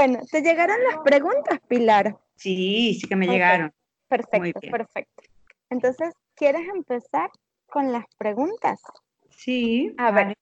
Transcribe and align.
Bueno, 0.00 0.20
¿te 0.30 0.40
llegaron 0.40 0.78
las 0.88 1.00
preguntas, 1.04 1.60
Pilar? 1.68 2.18
Sí, 2.34 2.96
sí 2.98 3.06
que 3.06 3.16
me 3.16 3.26
llegaron. 3.26 3.70
Perfecto, 4.08 4.58
perfecto. 4.58 5.24
Entonces, 5.68 6.14
¿quieres 6.34 6.66
empezar 6.74 7.28
con 7.66 7.92
las 7.92 8.06
preguntas? 8.16 8.80
Sí. 9.28 9.94
A 9.98 10.10
ver, 10.10 10.38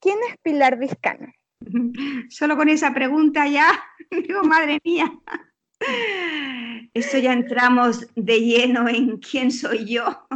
¿quién 0.00 0.16
es 0.30 0.38
Pilar 0.40 0.78
Vizcano? 0.78 1.30
Solo 2.30 2.56
con 2.56 2.70
esa 2.70 2.94
pregunta 2.94 3.46
ya, 3.46 3.68
digo, 4.10 4.42
madre 4.44 4.78
mía. 4.82 5.12
Eso 6.94 7.18
ya 7.18 7.32
entramos 7.32 8.06
de 8.16 8.40
lleno 8.40 8.88
en 8.88 9.18
quién 9.18 9.52
soy 9.52 9.84
yo. 9.84 10.26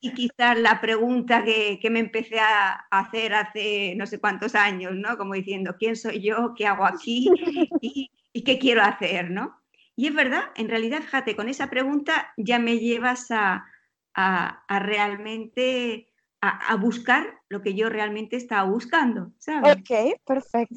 Y, 0.00 0.12
quizás 0.12 0.58
la 0.58 0.80
pregunta 0.80 1.44
que, 1.44 1.78
me 1.90 2.00
empecé 2.00 2.40
a 2.40 2.86
hacer 2.90 3.34
hace 3.34 3.94
no 3.96 4.06
sé 4.06 4.18
cuántos 4.18 4.54
años, 4.54 4.94
¿no? 4.94 5.16
Como 5.16 5.34
diciendo, 5.34 5.76
¿quién 5.78 5.96
soy 5.96 6.20
yo? 6.20 6.54
¿Qué 6.56 6.66
hago 6.66 6.84
aquí? 6.84 7.28
¿Y, 7.80 8.10
y 8.32 8.42
qué 8.42 8.58
quiero 8.58 8.82
hacer? 8.82 9.30
¿no? 9.30 9.58
Y 9.98 10.06
es 10.06 10.14
verdad, 10.14 10.52
en 10.54 10.68
realidad, 10.68 11.02
fíjate, 11.02 11.34
con 11.34 11.48
esa 11.48 11.70
pregunta 11.70 12.32
ya 12.36 12.60
me 12.60 12.78
llevas 12.78 13.32
a, 13.32 13.66
realmente 14.68 16.08
a, 16.40 16.76
buscar 16.76 17.40
lo 17.48 17.62
que 17.62 17.74
yo 17.74 17.88
realmente 17.88 18.36
estaba 18.36 18.68
buscando, 18.68 19.32
¿sabes? 19.38 19.76
Ok, 19.76 20.20
perfecto. 20.24 20.76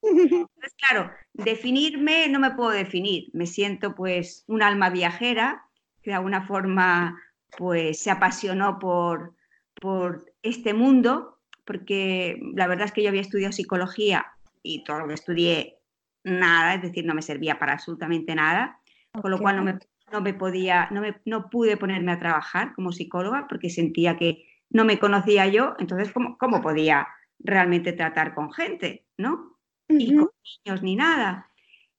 Pues 0.00 0.74
claro, 0.76 1.12
definirme 1.32 2.28
no 2.28 2.40
me 2.40 2.52
puedo 2.52 2.70
definir. 2.70 3.28
Me 3.32 3.46
siento 3.46 3.94
pues 3.94 4.44
un 4.48 4.62
alma 4.62 4.90
viajera 4.90 5.64
que 6.02 6.10
de 6.10 6.16
alguna 6.16 6.46
forma 6.46 7.20
pues 7.56 8.00
se 8.00 8.10
apasionó 8.10 8.78
por, 8.78 9.34
por 9.80 10.24
este 10.42 10.74
mundo, 10.74 11.38
porque 11.64 12.40
la 12.54 12.66
verdad 12.66 12.86
es 12.86 12.92
que 12.92 13.02
yo 13.02 13.08
había 13.08 13.20
estudiado 13.20 13.52
psicología 13.52 14.26
y 14.62 14.84
todo 14.84 15.00
lo 15.00 15.08
que 15.08 15.14
estudié 15.14 15.78
nada, 16.24 16.74
es 16.74 16.82
decir, 16.82 17.04
no 17.04 17.14
me 17.14 17.22
servía 17.22 17.58
para 17.58 17.74
absolutamente 17.74 18.34
nada, 18.34 18.80
con 19.12 19.30
lo 19.30 19.38
cual 19.38 19.56
no 19.56 19.62
me, 19.62 19.78
no 20.12 20.20
me 20.20 20.34
podía, 20.34 20.88
no, 20.90 21.00
me, 21.00 21.16
no 21.24 21.48
pude 21.48 21.76
ponerme 21.76 22.12
a 22.12 22.18
trabajar 22.18 22.74
como 22.74 22.92
psicóloga 22.92 23.46
porque 23.48 23.70
sentía 23.70 24.16
que 24.16 24.44
no 24.70 24.84
me 24.84 24.98
conocía 24.98 25.46
yo, 25.46 25.74
entonces, 25.78 26.12
¿cómo, 26.12 26.36
cómo 26.38 26.60
podía 26.60 27.08
realmente 27.38 27.92
tratar 27.92 28.34
con 28.34 28.52
gente, 28.52 29.06
no? 29.16 29.58
Y 29.88 30.16
con 30.16 30.30
niños 30.64 30.82
ni 30.82 30.96
nada. 30.96 31.50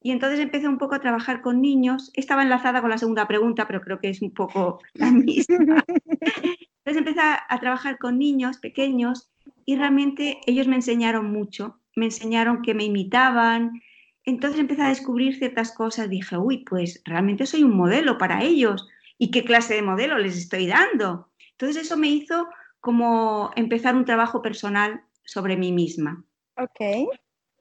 Y 0.01 0.11
entonces 0.11 0.39
empecé 0.39 0.67
un 0.67 0.77
poco 0.77 0.95
a 0.95 0.99
trabajar 0.99 1.41
con 1.41 1.61
niños. 1.61 2.11
Estaba 2.13 2.43
enlazada 2.43 2.81
con 2.81 2.89
la 2.89 2.97
segunda 2.97 3.27
pregunta, 3.27 3.65
pero 3.67 3.81
creo 3.81 3.99
que 3.99 4.09
es 4.09 4.21
un 4.21 4.33
poco 4.33 4.79
la 4.93 5.11
misma. 5.11 5.83
Entonces 5.87 6.97
empecé 6.97 7.21
a 7.21 7.59
trabajar 7.59 7.97
con 7.97 8.17
niños 8.17 8.57
pequeños 8.57 9.31
y 9.65 9.75
realmente 9.75 10.39
ellos 10.45 10.67
me 10.67 10.75
enseñaron 10.75 11.31
mucho. 11.31 11.79
Me 11.95 12.05
enseñaron 12.05 12.61
que 12.61 12.73
me 12.73 12.83
imitaban, 12.83 13.81
entonces 14.27 14.59
empecé 14.59 14.81
a 14.81 14.89
descubrir 14.89 15.37
ciertas 15.37 15.71
cosas, 15.71 16.09
dije, 16.09 16.37
uy, 16.37 16.65
pues 16.65 17.01
realmente 17.05 17.45
soy 17.45 17.63
un 17.63 17.77
modelo 17.77 18.17
para 18.17 18.43
ellos. 18.43 18.85
¿Y 19.17 19.31
qué 19.31 19.45
clase 19.45 19.73
de 19.73 19.81
modelo 19.81 20.17
les 20.17 20.37
estoy 20.37 20.67
dando? 20.67 21.29
Entonces 21.57 21.85
eso 21.85 21.97
me 21.97 22.09
hizo 22.09 22.47
como 22.79 23.51
empezar 23.55 23.95
un 23.95 24.05
trabajo 24.05 24.41
personal 24.41 25.01
sobre 25.23 25.57
mí 25.57 25.71
misma. 25.71 26.23
Ok. 26.55 27.09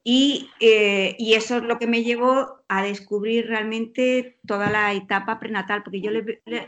Y, 0.04 0.50
eh, 0.60 1.16
y, 1.18 1.34
eso 1.34 1.56
es 1.56 1.64
lo 1.64 1.78
que 1.78 1.88
me 1.88 2.04
llevó 2.04 2.60
a 2.68 2.82
descubrir 2.82 3.48
realmente 3.48 4.38
toda 4.46 4.70
la 4.70 4.92
etapa 4.92 5.40
prenatal, 5.40 5.82
porque 5.82 6.00
yo, 6.00 6.12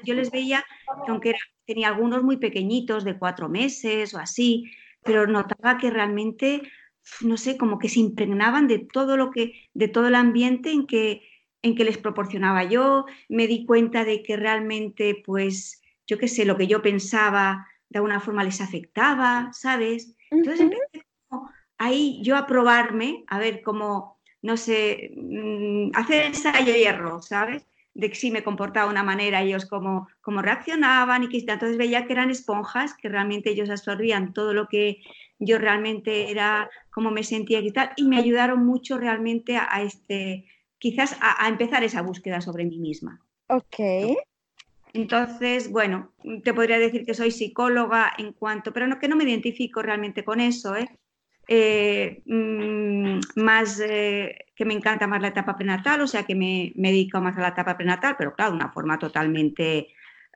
yo 0.02 0.14
les 0.14 0.30
veía 0.32 0.64
que 1.04 1.10
aunque 1.12 1.34
tenía 1.64 1.86
algunos 1.86 2.24
muy 2.24 2.38
pequeñitos, 2.38 3.04
de 3.04 3.16
cuatro 3.16 3.48
meses 3.48 4.12
o 4.12 4.18
así, 4.18 4.72
pero 5.04 5.28
notaba 5.28 5.78
que 5.78 5.88
realmente 5.90 6.62
no 7.22 7.36
sé, 7.36 7.56
como 7.56 7.78
que 7.78 7.88
se 7.88 8.00
impregnaban 8.00 8.68
de 8.68 8.78
todo 8.78 9.16
lo 9.16 9.30
que, 9.30 9.54
de 9.74 9.88
todo 9.88 10.08
el 10.08 10.14
ambiente 10.14 10.70
en 10.70 10.86
que, 10.86 11.22
en 11.62 11.74
que 11.74 11.84
les 11.84 11.98
proporcionaba 11.98 12.64
yo. 12.64 13.06
Me 13.28 13.46
di 13.46 13.66
cuenta 13.66 14.04
de 14.04 14.22
que 14.22 14.36
realmente, 14.36 15.22
pues, 15.24 15.82
yo 16.08 16.18
qué 16.18 16.26
sé, 16.26 16.44
lo 16.44 16.56
que 16.56 16.66
yo 16.66 16.82
pensaba 16.82 17.68
de 17.88 17.98
alguna 17.98 18.18
forma 18.18 18.42
les 18.42 18.60
afectaba, 18.60 19.50
¿sabes? 19.52 20.16
Entonces 20.30 20.60
empecé 20.60 21.06
ahí 21.78 22.20
yo 22.24 22.36
a 22.36 22.46
probarme, 22.46 23.24
a 23.28 23.38
ver 23.38 23.62
cómo, 23.62 24.18
no 24.42 24.56
sé, 24.56 25.12
mm, 25.16 25.90
hacer 25.94 26.26
ensayo 26.26 26.74
y 26.74 26.82
error, 26.82 27.22
¿sabes? 27.22 27.64
de 27.98 28.14
si 28.14 28.30
me 28.30 28.44
comportaba 28.44 28.86
de 28.86 28.92
una 28.92 29.02
manera, 29.02 29.42
ellos 29.42 29.66
cómo, 29.66 30.06
cómo 30.20 30.40
reaccionaban 30.40 31.24
y 31.24 31.28
que 31.28 31.38
entonces 31.38 31.76
veía 31.76 32.06
que 32.06 32.12
eran 32.12 32.30
esponjas, 32.30 32.94
que 32.94 33.08
realmente 33.08 33.50
ellos 33.50 33.70
absorbían 33.70 34.32
todo 34.32 34.54
lo 34.54 34.68
que 34.68 35.02
yo 35.40 35.58
realmente 35.58 36.30
era, 36.30 36.70
cómo 36.90 37.10
me 37.10 37.24
sentía 37.24 37.58
y 37.58 37.72
tal, 37.72 37.90
y 37.96 38.04
me 38.04 38.18
ayudaron 38.18 38.64
mucho 38.64 38.98
realmente 38.98 39.56
a, 39.56 39.82
este, 39.82 40.44
quizás 40.78 41.16
a, 41.20 41.48
empezar 41.48 41.82
esa 41.82 42.02
búsqueda 42.02 42.40
sobre 42.40 42.64
mí 42.64 42.78
misma. 42.78 43.20
Ok. 43.48 43.80
Entonces, 44.92 45.70
bueno, 45.70 46.12
te 46.44 46.54
podría 46.54 46.78
decir 46.78 47.04
que 47.04 47.14
soy 47.14 47.30
psicóloga 47.30 48.12
en 48.18 48.32
cuanto, 48.32 48.72
pero 48.72 48.86
no 48.86 48.98
que 48.98 49.08
no 49.08 49.16
me 49.16 49.24
identifico 49.24 49.82
realmente 49.82 50.24
con 50.24 50.40
eso, 50.40 50.76
¿eh? 50.76 50.88
Eh, 51.50 52.22
mm, 52.26 53.20
más 53.36 53.80
eh, 53.80 54.44
que 54.54 54.66
me 54.66 54.74
encanta 54.74 55.06
más 55.06 55.22
la 55.22 55.28
etapa 55.28 55.56
prenatal, 55.56 56.02
o 56.02 56.06
sea 56.06 56.24
que 56.24 56.34
me, 56.34 56.72
me, 56.76 56.90
dedico 56.90 57.22
más 57.22 57.38
a 57.38 57.40
la 57.40 57.48
etapa 57.48 57.74
prenatal, 57.74 58.16
pero 58.18 58.34
claro, 58.34 58.50
de 58.50 58.58
una 58.58 58.70
forma 58.70 58.98
totalmente, 58.98 59.88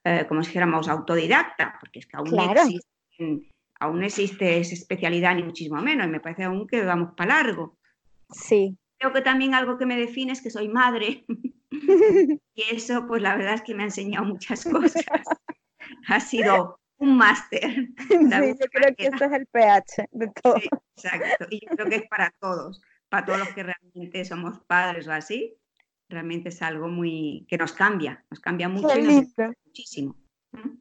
eh, 0.05 0.25
como 0.27 0.43
si 0.43 0.49
dijéramos, 0.49 0.89
autodidacta, 0.89 1.77
porque 1.79 1.99
es 1.99 2.07
que 2.07 2.17
aún, 2.17 2.29
existe, 2.39 3.51
aún 3.79 4.03
existe 4.03 4.59
esa 4.59 4.75
especialidad 4.75 5.35
ni 5.35 5.43
muchísimo 5.43 5.83
menos, 5.83 6.07
y 6.07 6.11
me 6.11 6.21
parece 6.21 6.45
aún 6.45 6.67
que 6.67 6.83
vamos 6.83 7.11
para 7.15 7.43
largo. 7.43 7.77
Sí. 8.31 8.79
Creo 8.97 9.13
que 9.13 9.21
también 9.21 9.55
algo 9.55 9.77
que 9.77 9.85
me 9.85 9.99
define 9.99 10.33
es 10.33 10.41
que 10.41 10.49
soy 10.49 10.69
madre, 10.69 11.27
y 12.55 12.63
eso 12.71 13.07
pues 13.07 13.23
la 13.23 13.37
verdad 13.37 13.55
es 13.55 13.63
que 13.63 13.75
me 13.75 13.83
ha 13.83 13.87
enseñado 13.87 14.25
muchas 14.25 14.65
cosas. 14.65 15.05
ha 16.09 16.21
sido 16.21 16.79
un 16.99 17.17
máster. 17.17 17.89
Sí, 18.09 18.15
yo 18.19 18.67
creo 18.71 18.95
que 18.97 19.07
ese 19.07 19.25
es 19.25 19.33
el 19.33 19.47
pH 19.47 20.09
de 20.13 20.29
todo. 20.41 20.57
exacto, 20.97 21.47
y 21.51 21.61
yo 21.61 21.77
creo 21.77 21.89
que 21.89 21.97
es 21.97 22.09
para 22.09 22.33
todos, 22.39 22.81
para 23.09 23.27
todos 23.27 23.39
los 23.41 23.49
que 23.49 23.65
realmente 23.65 24.25
somos 24.25 24.61
padres 24.61 25.09
o 25.09 25.13
así, 25.13 25.57
realmente 26.09 26.51
es 26.51 26.63
algo 26.63 26.89
muy 26.89 27.45
que 27.49 27.59
nos 27.59 27.73
cambia, 27.73 28.25
nos 28.31 28.41
cambia 28.41 28.69
mucho 28.69 28.97
y 28.97 29.03
nos 29.03 29.27
muchísimo. 29.67 30.17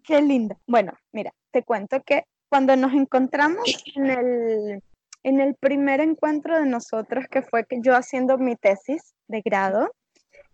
Qué 0.04 0.22
lindo. 0.22 0.60
Bueno, 0.68 0.94
mira, 1.12 1.34
te 1.52 1.64
cuento 1.64 2.04
que 2.04 2.26
cuando 2.50 2.76
nos 2.76 2.94
encontramos 2.94 3.64
en 3.96 4.06
el, 4.08 4.84
en 5.24 5.40
el 5.40 5.56
primer 5.56 6.02
encuentro 6.02 6.60
de 6.60 6.66
nosotros, 6.66 7.26
que 7.32 7.42
fue 7.42 7.66
que 7.66 7.80
yo 7.82 7.96
haciendo 7.96 8.38
mi 8.38 8.58
tesis 8.58 9.16
de 9.28 9.42
grado, 9.42 9.90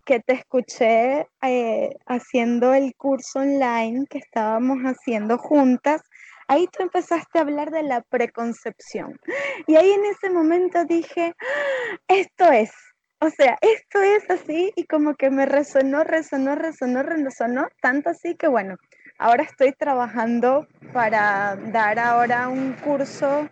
que 0.08 0.20
te 0.20 0.32
escuché 0.32 1.28
eh, 1.42 1.90
haciendo 2.06 2.72
el 2.72 2.94
curso 2.96 3.40
online 3.40 4.06
que 4.08 4.16
estábamos 4.16 4.78
haciendo 4.78 5.36
juntas, 5.36 6.00
ahí 6.48 6.66
tú 6.72 6.82
empezaste 6.82 7.38
a 7.38 7.42
hablar 7.42 7.70
de 7.70 7.82
la 7.82 8.00
preconcepción. 8.00 9.20
Y 9.66 9.76
ahí 9.76 9.90
en 9.90 10.06
ese 10.06 10.30
momento 10.30 10.82
dije, 10.86 11.34
ah, 11.38 11.96
esto 12.08 12.50
es, 12.50 12.70
o 13.20 13.28
sea, 13.28 13.58
esto 13.60 14.00
es 14.00 14.30
así 14.30 14.72
y 14.76 14.84
como 14.84 15.14
que 15.14 15.28
me 15.28 15.44
resonó, 15.44 16.04
resonó, 16.04 16.54
resonó, 16.54 17.02
resonó, 17.02 17.68
tanto 17.82 18.08
así 18.08 18.34
que 18.34 18.48
bueno, 18.48 18.76
ahora 19.18 19.42
estoy 19.42 19.72
trabajando 19.72 20.66
para 20.94 21.56
dar 21.56 21.98
ahora 21.98 22.48
un 22.48 22.72
curso 22.82 23.46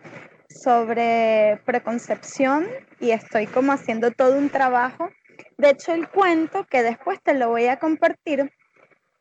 sobre 0.49 1.61
preconcepción 1.65 2.65
y 2.99 3.11
estoy 3.11 3.45
como 3.45 3.73
haciendo 3.73 4.09
todo 4.09 4.39
un 4.39 4.49
trabajo 4.49 5.11
de 5.57 5.69
hecho, 5.69 5.93
el 5.93 6.09
cuento, 6.09 6.65
que 6.65 6.83
después 6.83 7.21
te 7.23 7.33
lo 7.33 7.49
voy 7.49 7.67
a 7.67 7.79
compartir, 7.79 8.51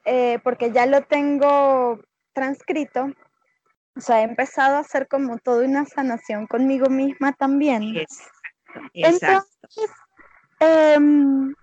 eh, 0.05 0.39
porque 0.45 0.71
ya 0.71 0.87
lo 0.87 1.03
tengo 1.03 2.01
transcrito, 2.33 3.09
o 3.97 4.01
sea, 4.01 4.21
he 4.21 4.25
empezado 4.25 4.77
a 4.77 4.81
hacer 4.81 5.09
como 5.09 5.39
toda 5.39 5.65
una 5.65 5.87
sanación 5.87 6.47
conmigo 6.47 6.91
misma 6.91 7.33
también. 7.33 8.05
Entonces, 8.93 9.91
em, 10.61 11.55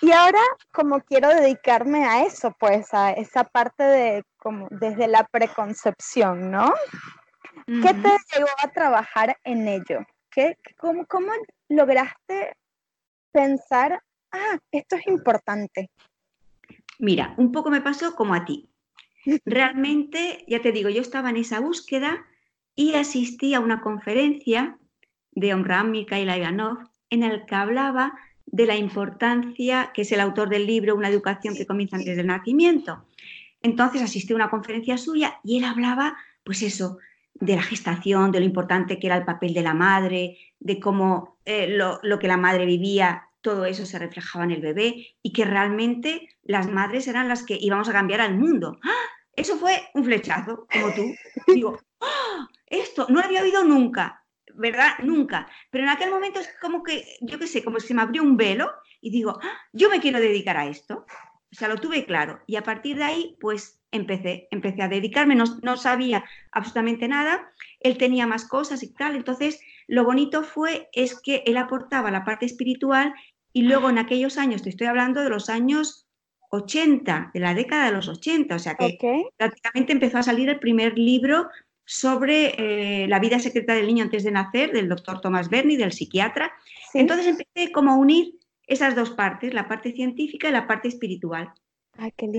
y 0.00 0.10
ahora 0.10 0.40
como 0.72 1.00
quiero 1.00 1.28
dedicarme 1.28 2.04
a 2.04 2.24
eso, 2.24 2.52
pues 2.58 2.92
a 2.92 3.12
esa 3.12 3.44
parte 3.44 3.84
de 3.84 4.24
como 4.36 4.66
desde 4.70 5.06
la 5.06 5.24
preconcepción, 5.24 6.50
¿no? 6.50 6.74
¿Qué 7.66 7.94
te 7.94 8.36
llevó 8.36 8.50
a 8.62 8.68
trabajar 8.68 9.38
en 9.44 9.68
ello? 9.68 10.00
¿Qué, 10.30 10.58
cómo, 10.76 11.06
¿Cómo 11.06 11.32
lograste 11.68 12.56
pensar, 13.34 14.00
ah, 14.32 14.58
esto 14.70 14.96
es 14.96 15.06
importante? 15.08 15.90
Mira, 17.00 17.34
un 17.36 17.50
poco 17.50 17.68
me 17.68 17.80
pasó 17.80 18.14
como 18.14 18.34
a 18.34 18.44
ti. 18.44 18.70
Realmente, 19.44 20.44
ya 20.46 20.62
te 20.62 20.70
digo, 20.70 20.88
yo 20.88 21.02
estaba 21.02 21.30
en 21.30 21.38
esa 21.38 21.58
búsqueda 21.58 22.24
de 37.34 37.56
la 37.56 37.62
gestación, 37.62 38.30
de 38.30 38.40
lo 38.40 38.46
importante 38.46 38.98
que 38.98 39.08
era 39.08 39.16
el 39.16 39.24
papel 39.24 39.54
de 39.54 39.62
la 39.62 39.74
madre, 39.74 40.38
de 40.60 40.80
cómo 40.80 41.38
eh, 41.44 41.66
lo, 41.68 41.98
lo, 42.02 42.18
que 42.18 42.28
la 42.28 42.36
madre 42.36 42.64
vivía, 42.64 43.28
todo 43.40 43.66
eso 43.66 43.84
se 43.84 43.98
reflejaba 43.98 44.44
en 44.44 44.52
el 44.52 44.62
bebé 44.62 45.16
y 45.22 45.32
que 45.32 45.44
realmente 45.44 46.28
las 46.42 46.70
madres 46.70 47.06
eran 47.08 47.28
las 47.28 47.42
que 47.42 47.58
íbamos 47.60 47.88
a 47.88 47.92
cambiar 47.92 48.20
al 48.20 48.38
mundo. 48.38 48.78
¡Ah! 48.82 48.90
Eso 49.36 49.56
fue 49.56 49.82
un 49.94 50.04
flechazo, 50.04 50.66
como 50.72 50.94
tú. 50.94 51.14
Digo, 51.52 51.78
¡Ah! 52.00 52.48
esto 52.66 53.06
no 53.08 53.20
lo 53.20 53.26
había 53.26 53.42
oído 53.42 53.62
nunca, 53.64 54.24
¿verdad? 54.54 54.98
Nunca. 55.02 55.46
Pero 55.70 55.84
en 55.84 55.90
aquel 55.90 56.10
momento 56.10 56.40
es 56.40 56.48
como 56.60 56.82
que, 56.82 57.04
yo 57.20 57.38
qué 57.38 57.46
sé, 57.46 57.62
como 57.62 57.80
si 57.80 57.88
se 57.88 57.94
me 57.94 58.02
abrió 58.02 58.22
un 58.22 58.36
velo 58.36 58.70
y 59.00 59.10
digo, 59.10 59.38
¡Ah! 59.42 59.58
yo 59.72 59.90
me 59.90 60.00
quiero 60.00 60.20
dedicar 60.20 60.56
a 60.56 60.66
esto. 60.66 61.04
O 61.54 61.56
sea, 61.56 61.68
lo 61.68 61.76
tuve 61.76 62.04
claro. 62.04 62.40
Y 62.48 62.56
a 62.56 62.64
partir 62.64 62.96
de 62.96 63.04
ahí, 63.04 63.36
pues 63.40 63.80
empecé, 63.92 64.48
empecé 64.50 64.82
a 64.82 64.88
dedicarme, 64.88 65.36
no, 65.36 65.44
no, 65.62 65.76
sabía 65.76 66.24
absolutamente 66.50 67.06
nada, 67.06 67.48
él 67.78 67.96
tenía 67.96 68.26
más 68.26 68.48
cosas 68.48 68.82
y 68.82 68.92
tal, 68.92 69.14
entonces 69.14 69.60
lo 69.86 70.02
bonito 70.02 70.42
fue 70.42 70.88
es 70.92 71.20
que 71.20 71.44
él 71.46 71.56
aportaba 71.56 72.10
la 72.10 72.24
parte 72.24 72.44
espiritual 72.44 73.14
y 73.52 73.62
luego 73.62 73.88
en 73.88 73.98
aquellos 73.98 74.36
años, 74.36 74.62
te 74.62 74.70
estoy 74.70 74.88
hablando 74.88 75.22
de 75.22 75.30
los 75.30 75.48
años 75.48 76.08
80, 76.50 77.30
de 77.32 77.40
la 77.40 77.54
década 77.54 77.86
de 77.86 77.92
los 77.92 78.08
80, 78.08 78.56
o 78.56 78.58
sea 78.58 78.74
que 78.74 78.98
prácticamente 79.36 79.92
empezó 79.92 80.18
a 80.18 80.22
salir 80.24 80.48
el 80.48 80.58
primer 80.58 80.98
libro 80.98 81.48
sobre 81.84 82.54
eh, 82.58 83.06
la 83.06 83.20
vida 83.20 83.38
secreta 83.38 83.74
del 83.74 83.86
niño 83.86 84.02
antes 84.02 84.24
de 84.24 84.32
nacer, 84.32 84.72
del 84.72 84.88
doctor 84.88 85.20
Thomas 85.20 85.50
Berni, 85.50 85.76
del 85.76 85.92
psiquiatra. 85.92 86.52
Entonces 86.94 87.28
empecé 87.28 87.70
como 87.70 87.92
a 87.92 87.96
unir 87.96 88.34
esas 88.66 88.94
dos 88.94 89.10
partes, 89.10 89.54
la 89.54 89.68
parte 89.68 89.92
científica 89.92 90.48
y 90.48 90.52
la 90.52 90.66
parte 90.66 90.88
espiritual. 90.88 91.52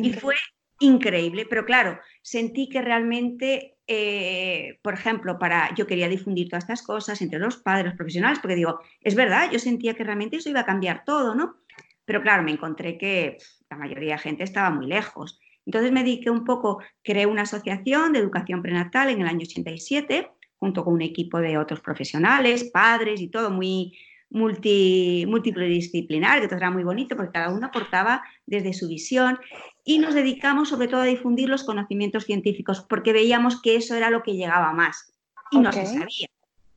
Y 0.04 0.13
fue 0.13 0.36
increíble, 0.80 1.45
pero 1.50 1.66
claro, 1.66 2.00
sentí 2.22 2.68
que 2.68 2.81
realmente, 2.81 3.77
eh, 3.88 4.80
por 4.81 4.94
ejemplo, 4.94 5.39
para 5.39 5.74
yo 5.75 5.88
quería 5.88 6.10
difundir 6.10 6.50
todas 6.50 6.63
estas 6.63 6.81
cosas 6.81 7.22
entre 7.22 7.39
los 7.39 7.57
padres, 7.57 7.86
los 7.86 7.95
profesionales, 7.95 8.39
porque 8.39 8.56
digo, 8.56 8.80
es 9.01 9.16
verdad, 9.16 9.50
yo 9.51 9.60
sentía 9.60 9.94
que 9.94 10.04
realmente 10.04 10.38
eso 10.38 10.50
iba 10.50 10.62
a 10.62 10.66
cambiar 10.66 11.04
todo, 11.06 11.36
¿no? 11.36 11.57
Pero 12.04 12.22
claro, 12.22 12.44
me 12.44 12.51
encontré 12.51 12.98
que 12.98 13.38
la 13.69 13.78
mayoría 13.78 14.13
de 14.13 14.19
gente 14.19 14.44
estaba 14.44 14.69
muy 14.69 14.88
lejos. 14.88 15.39
Entonces 15.66 15.92
me 15.92 16.04
dediqué 16.04 16.30
un 16.30 16.44
poco, 16.44 16.80
creé 17.04 17.25
una 17.25 17.44
asociación 17.44 18.13
de 18.13 18.19
educación 18.19 18.62
prenatal 18.62 19.10
en 19.10 19.21
el 19.21 19.28
año 19.28 19.42
87, 19.42 20.30
junto 20.57 20.83
con 20.83 20.94
un 20.94 21.01
equipo 21.01 21.39
de 21.39 21.57
otros 21.57 21.81
profesionales, 21.81 22.69
padres 22.71 23.21
y 23.21 23.30
todo, 23.30 23.50
muy 23.50 23.98
multi, 24.35 25.25
multidisciplinar, 25.27 26.41
que 26.41 26.47
todo 26.47 26.57
era 26.57 26.69
muy 26.69 26.83
bonito 26.83 27.15
porque 27.15 27.31
cada 27.31 27.49
uno 27.51 27.67
aportaba 27.67 28.21
desde 28.45 28.73
su 28.73 28.89
visión 28.89 29.39
y 29.85 29.97
nos 29.99 30.13
dedicamos 30.13 30.69
sobre 30.69 30.89
todo 30.89 31.01
a 31.01 31.05
difundir 31.05 31.47
los 31.47 31.63
conocimientos 31.63 32.25
científicos 32.25 32.85
porque 32.87 33.13
veíamos 33.13 33.61
que 33.61 33.77
eso 33.77 33.95
era 33.95 34.09
lo 34.09 34.23
que 34.23 34.35
llegaba 34.35 34.73
más 34.73 35.13
y 35.51 35.59
no 35.59 35.71
se 35.71 35.85
sabía. 35.85 36.27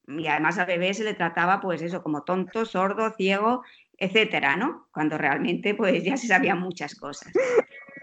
Y 0.06 0.26
además 0.28 0.58
al 0.58 0.66
bebé 0.66 0.94
se 0.94 1.04
le 1.04 1.14
trataba 1.14 1.60
pues 1.60 1.82
eso 1.82 2.02
como 2.02 2.22
tonto, 2.22 2.64
sordo, 2.64 3.12
ciego, 3.16 3.64
etcétera, 3.98 4.56
¿no? 4.56 4.86
Cuando 4.92 5.18
realmente 5.18 5.74
pues 5.74 6.04
ya 6.04 6.16
se 6.16 6.28
sabían 6.28 6.60
muchas 6.60 6.94
cosas. 6.94 7.32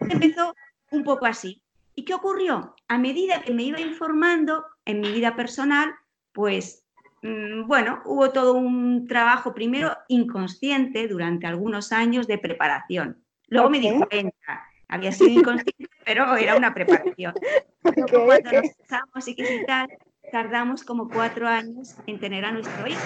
Empezó 0.10 0.54
un 0.92 1.04
poco 1.06 1.26
así. 1.26 1.62
¿Y 1.96 2.04
qué 2.04 2.14
ocurrió? 2.14 2.76
A 2.90 2.98
medida 2.98 3.42
que 3.42 3.54
me 3.54 3.64
iba 3.64 3.80
informando 3.80 4.66
en 4.84 5.00
mi 5.00 5.14
vida 5.14 5.38
personal, 5.38 5.96
pues 6.34 6.85
bueno, 7.66 8.02
hubo 8.06 8.32
todo 8.32 8.54
un 8.54 9.08
trabajo 9.08 9.54
primero 9.54 9.96
inconsciente 10.08 11.08
durante 11.08 11.48
algunos 11.48 11.92
años 11.92 12.28
de 12.28 12.38
preparación. 12.38 13.24
Luego 13.48 13.70
me 13.70 13.80
di 13.80 13.90
cuenta, 13.90 14.64
había 14.88 15.12
sido 15.12 15.30
inconsciente, 15.30 15.90
pero 16.06 16.36
era 16.36 16.56
una 16.56 16.74
preparación. 16.74 17.34
Luego 17.84 18.26
cuando 18.26 18.52
nos 18.52 18.76
casamos 18.76 19.28
y 19.28 19.36
que 19.36 19.64
tal, 19.66 19.88
tardamos 20.32 20.84
como 20.84 21.10
cuatro 21.10 21.48
años 21.48 21.96
en 22.06 22.20
tener 22.20 22.46
a 22.46 22.52
nuestro 22.52 22.88
hijo. 22.88 23.02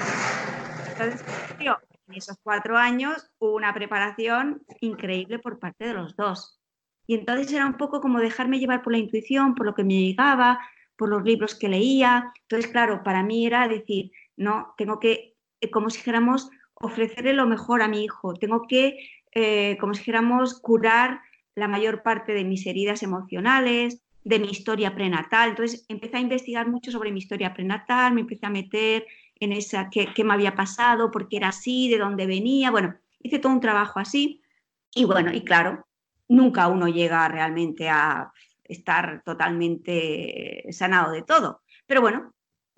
Entonces, 0.92 1.24
en 1.60 2.16
esos 2.16 2.38
cuatro 2.44 2.78
años 2.78 3.32
hubo 3.40 3.56
una 3.56 3.74
preparación 3.74 4.64
increíble 4.82 5.40
por 5.40 5.60
parte 5.60 5.86
de 5.86 5.94
los 5.94 6.16
dos. 6.16 6.60
Y 7.08 7.16
entonces 7.16 7.52
era 7.54 7.66
un 7.66 7.78
poco 7.78 8.02
como 8.02 8.20
dejarme 8.20 8.60
llevar 8.60 8.84
por 8.84 8.94
la 8.94 9.00
intuición, 9.00 9.56
por 9.56 9.66
lo 9.66 9.74
que 9.74 9.84
me 9.84 9.94
llegaba, 9.94 10.60
por 11.00 11.10
los 11.10 11.24
libros 11.24 11.56
que 11.56 11.70
leía. 11.70 12.34
Entonces, 12.42 12.70
claro, 12.70 13.04
para 13.04 13.24
mí 13.24 13.48
era 13.48 13.70
decir, 13.70 14.12
no, 14.36 14.74
tengo 14.78 15.00
que, 15.00 15.38
eh, 15.62 15.72
como 15.72 15.90
si 15.90 16.00
dijéramos, 16.00 16.50
ofrecerle 16.76 17.34
lo 17.34 17.48
mejor 17.48 17.82
a 17.82 17.88
mi 17.88 18.04
hijo. 18.04 18.34
Tengo 18.34 18.68
que, 18.68 19.00
eh, 19.34 19.78
como 19.80 19.94
si 19.94 20.02
dijéramos, 20.02 20.60
curar 20.60 21.22
la 21.56 21.70
mayor 21.70 22.04
parte 22.04 22.34
de 22.34 22.44
mis 22.44 22.68
heridas 22.68 23.02
emocionales, 23.02 24.02
de 24.26 24.40
mi 24.40 24.50
historia 24.50 24.94
prenatal. 24.94 25.52
Entonces 25.52 25.86
empecé 25.88 26.18
a 26.18 26.22
investigar 26.22 26.68
mucho 26.68 26.92
sobre 26.92 27.14
mi 27.14 27.20
historia 27.20 27.54
prenatal, 27.54 28.14
me 28.14 28.22
empecé 28.22 28.46
a 28.46 28.50
meter 28.50 29.08
en 29.40 29.54
esa, 29.54 29.90
qué, 29.90 30.10
qué 30.14 30.26
me 30.26 30.34
había 30.34 30.54
pasado, 30.56 31.12
por 31.12 31.30
qué 31.30 31.38
era 31.38 31.48
así, 31.48 31.90
de 31.90 31.98
dónde 31.98 32.28
venía. 32.28 32.72
Bueno, 32.72 32.96
hice 33.22 33.40
todo 33.40 33.54
un 33.54 33.62
trabajo 33.62 34.00
así. 34.00 34.42
Y 34.94 35.06
bueno, 35.06 35.32
y 35.34 35.46
claro, 35.46 35.88
nunca 36.28 36.68
uno 36.68 36.90
llega 36.90 37.26
realmente 37.30 37.88
a 37.88 38.34
estar 38.70 39.24
totalmente 39.26 40.64
sanado 40.72 41.12
de 41.12 41.24
todo. 41.24 41.62
Pero 41.86 42.02
bueno, 42.02 42.34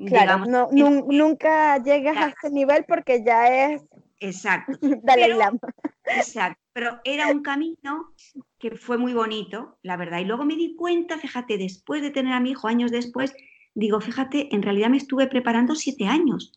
claro, 0.08 0.46
nunca 0.72 1.78
llegas 1.84 2.18
a 2.18 2.30
ese 2.30 2.50
nivel 2.50 2.86
porque 2.88 3.24
ya 3.24 3.48
es... 3.48 3.84
Exacto. 4.20 4.78
Dale 5.04 5.28
pero, 5.28 5.60
Exacto, 6.06 6.62
pero 6.74 7.00
era 7.04 7.28
un 7.28 7.42
camino 7.42 8.14
que 8.58 8.72
fue 8.72 8.98
muy 8.98 9.14
bonito, 9.14 9.78
la 9.84 9.98
verdad. 9.98 10.20
Y 10.20 10.26
luego 10.26 10.46
me 10.46 10.56
di 10.56 10.76
cuenta, 10.76 11.18
fíjate, 11.18 11.58
después 11.58 12.02
de 12.02 12.12
tener 12.12 12.34
a 12.34 12.40
mi 12.40 12.52
hijo, 12.52 12.68
años 12.68 12.92
después, 12.92 13.34
digo, 13.74 14.00
fíjate, 14.00 14.54
en 14.56 14.62
realidad 14.62 14.90
me 14.90 14.98
estuve 14.98 15.28
preparando 15.28 15.76
siete 15.76 16.06
años. 16.06 16.54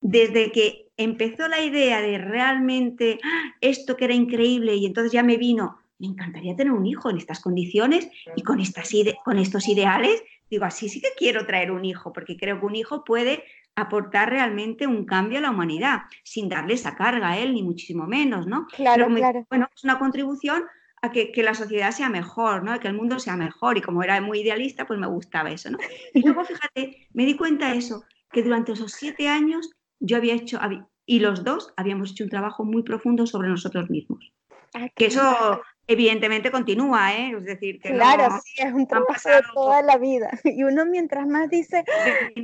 Desde 0.00 0.52
que 0.52 0.88
empezó 0.96 1.48
la 1.48 1.60
idea 1.60 2.00
de 2.00 2.18
realmente 2.18 3.18
¡ah! 3.22 3.54
esto 3.60 3.96
que 3.96 4.04
era 4.04 4.14
increíble 4.14 4.74
y 4.76 4.86
entonces 4.86 5.12
ya 5.12 5.22
me 5.22 5.36
vino, 5.36 5.78
me 5.98 6.06
encantaría 6.06 6.56
tener 6.56 6.72
un 6.72 6.86
hijo 6.86 7.10
en 7.10 7.18
estas 7.18 7.40
condiciones 7.40 8.08
y 8.36 8.42
con, 8.42 8.60
estas 8.60 8.90
con 9.24 9.38
estos 9.38 9.68
ideales. 9.68 10.22
Digo, 10.50 10.64
así 10.64 10.88
sí 10.88 11.00
que 11.00 11.08
quiero 11.16 11.46
traer 11.46 11.70
un 11.70 11.84
hijo, 11.84 12.12
porque 12.12 12.36
creo 12.36 12.60
que 12.60 12.66
un 12.66 12.76
hijo 12.76 13.04
puede 13.04 13.44
aportar 13.74 14.30
realmente 14.30 14.86
un 14.86 15.04
cambio 15.04 15.38
a 15.38 15.42
la 15.42 15.50
humanidad, 15.50 16.00
sin 16.24 16.48
darle 16.48 16.74
esa 16.74 16.96
carga 16.96 17.30
a 17.30 17.38
él, 17.38 17.54
ni 17.54 17.62
muchísimo 17.62 18.06
menos, 18.06 18.46
¿no? 18.46 18.66
Claro, 18.74 19.06
claro. 19.14 19.46
Bueno, 19.50 19.68
es 19.74 19.84
una 19.84 19.98
contribución 19.98 20.64
a 21.00 21.12
que, 21.12 21.30
que, 21.30 21.44
la 21.44 21.54
sociedad 21.54 21.92
sea 21.92 22.08
mejor, 22.08 22.64
¿no? 22.64 22.78
que 22.80 22.88
el 22.88 22.94
mundo 22.94 23.20
sea 23.20 23.36
mejor. 23.36 23.78
Y 23.78 23.82
como 23.82 24.02
era 24.02 24.20
muy 24.20 24.40
idealista, 24.40 24.84
pues 24.84 24.98
me 24.98 25.06
gustaba 25.06 25.50
eso, 25.50 25.70
¿no? 25.70 25.78
Y 26.12 26.22
luego, 26.22 26.44
fíjate, 26.44 27.08
me 27.12 27.24
di 27.24 27.36
cuenta 27.36 27.70
de 27.70 27.78
eso, 27.78 28.04
que 28.32 28.42
durante 28.42 28.72
esos 28.72 28.92
siete 28.92 29.28
años 29.28 29.70
yo 30.00 30.16
había 30.16 30.34
hecho, 30.34 30.58
y 31.06 31.20
los 31.20 31.44
dos 31.44 31.72
habíamos 31.76 32.10
hecho 32.10 32.24
un 32.24 32.30
trabajo 32.30 32.64
muy 32.64 32.82
profundo 32.82 33.26
sobre 33.26 33.48
nosotros 33.48 33.88
mismos. 33.90 34.32
Ah, 34.74 34.88
que 34.94 35.06
eso 35.06 35.62
evidentemente 35.88 36.52
continúa, 36.52 37.14
¿eh? 37.14 37.32
Es 37.36 37.44
decir, 37.44 37.80
que 37.80 37.90
claro, 37.90 38.38
sí, 38.44 38.62
es 38.62 38.72
un 38.72 38.86
trabajo 38.86 39.28
de 39.28 39.42
toda 39.52 39.82
la 39.82 39.96
vida. 39.98 40.30
Y 40.44 40.62
uno 40.62 40.86
mientras 40.86 41.26
más 41.26 41.48
dice, 41.50 41.84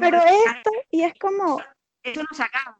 pero 0.00 0.18
esto, 0.18 0.70
y 0.90 1.02
es 1.02 1.14
como... 1.14 1.60
Eso 2.02 2.22
no 2.22 2.36
se 2.36 2.42
acaba. 2.42 2.78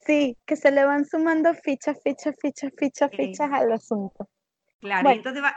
Sí, 0.00 0.36
que 0.44 0.56
se 0.56 0.72
le 0.72 0.84
van 0.84 1.04
sumando 1.04 1.54
fichas, 1.54 2.00
fichas, 2.02 2.34
fichas, 2.40 2.72
fichas, 2.76 3.10
fichas 3.16 3.50
al 3.52 3.70
asunto. 3.70 4.28
Claro, 4.80 5.10
entonces 5.10 5.40
vas, 5.42 5.54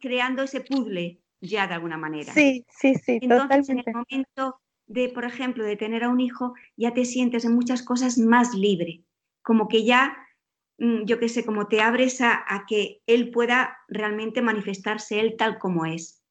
creando 0.00 0.42
ese 0.42 0.62
puzzle 0.62 1.20
ya 1.42 1.66
de 1.66 1.74
alguna 1.74 1.98
manera. 1.98 2.32
Sí, 2.32 2.64
sí, 2.68 2.94
sí. 2.94 3.18
Entonces, 3.20 3.68
en 3.68 3.78
el 3.80 3.92
momento 3.92 4.60
de, 4.86 5.10
por 5.10 5.24
ejemplo, 5.24 5.64
de 5.64 5.76
tener 5.76 6.04
a 6.04 6.08
un 6.08 6.20
hijo, 6.20 6.54
ya 6.76 6.94
te 6.94 7.04
sientes 7.04 7.44
en 7.44 7.54
muchas 7.54 7.82
cosas 7.82 8.16
más 8.16 8.54
libre, 8.54 9.02
como 9.42 9.68
que 9.68 9.84
ya, 9.84 10.16
yo 10.78 11.18
qué 11.18 11.28
sé, 11.28 11.44
como 11.44 11.68
te 11.68 11.80
abres 11.80 12.20
a, 12.20 12.64
que 12.68 13.02
él 13.06 13.30
pueda 13.30 13.78
realmente 13.88 14.42
manifestarse 14.42 15.20
él 15.20 15.36
tal 15.36 15.58
como 15.58 15.86
es, 15.86 16.24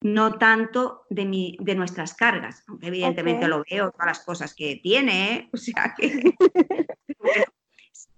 no 0.00 0.38
tanto 0.38 1.06
de, 1.10 1.24
mi, 1.24 1.56
de 1.60 1.74
nuestras 1.74 2.14
cargas, 2.14 2.62
aunque 2.68 2.88
evidentemente 2.88 3.48
lo 3.48 3.64
veo, 3.68 3.90
todas 3.90 4.06
las 4.06 4.24
cosas 4.24 4.54
que 4.54 4.76
tiene, 4.76 5.34
¿eh? 5.34 5.50
o 5.52 5.56
sea 5.56 5.94
que 5.96 6.34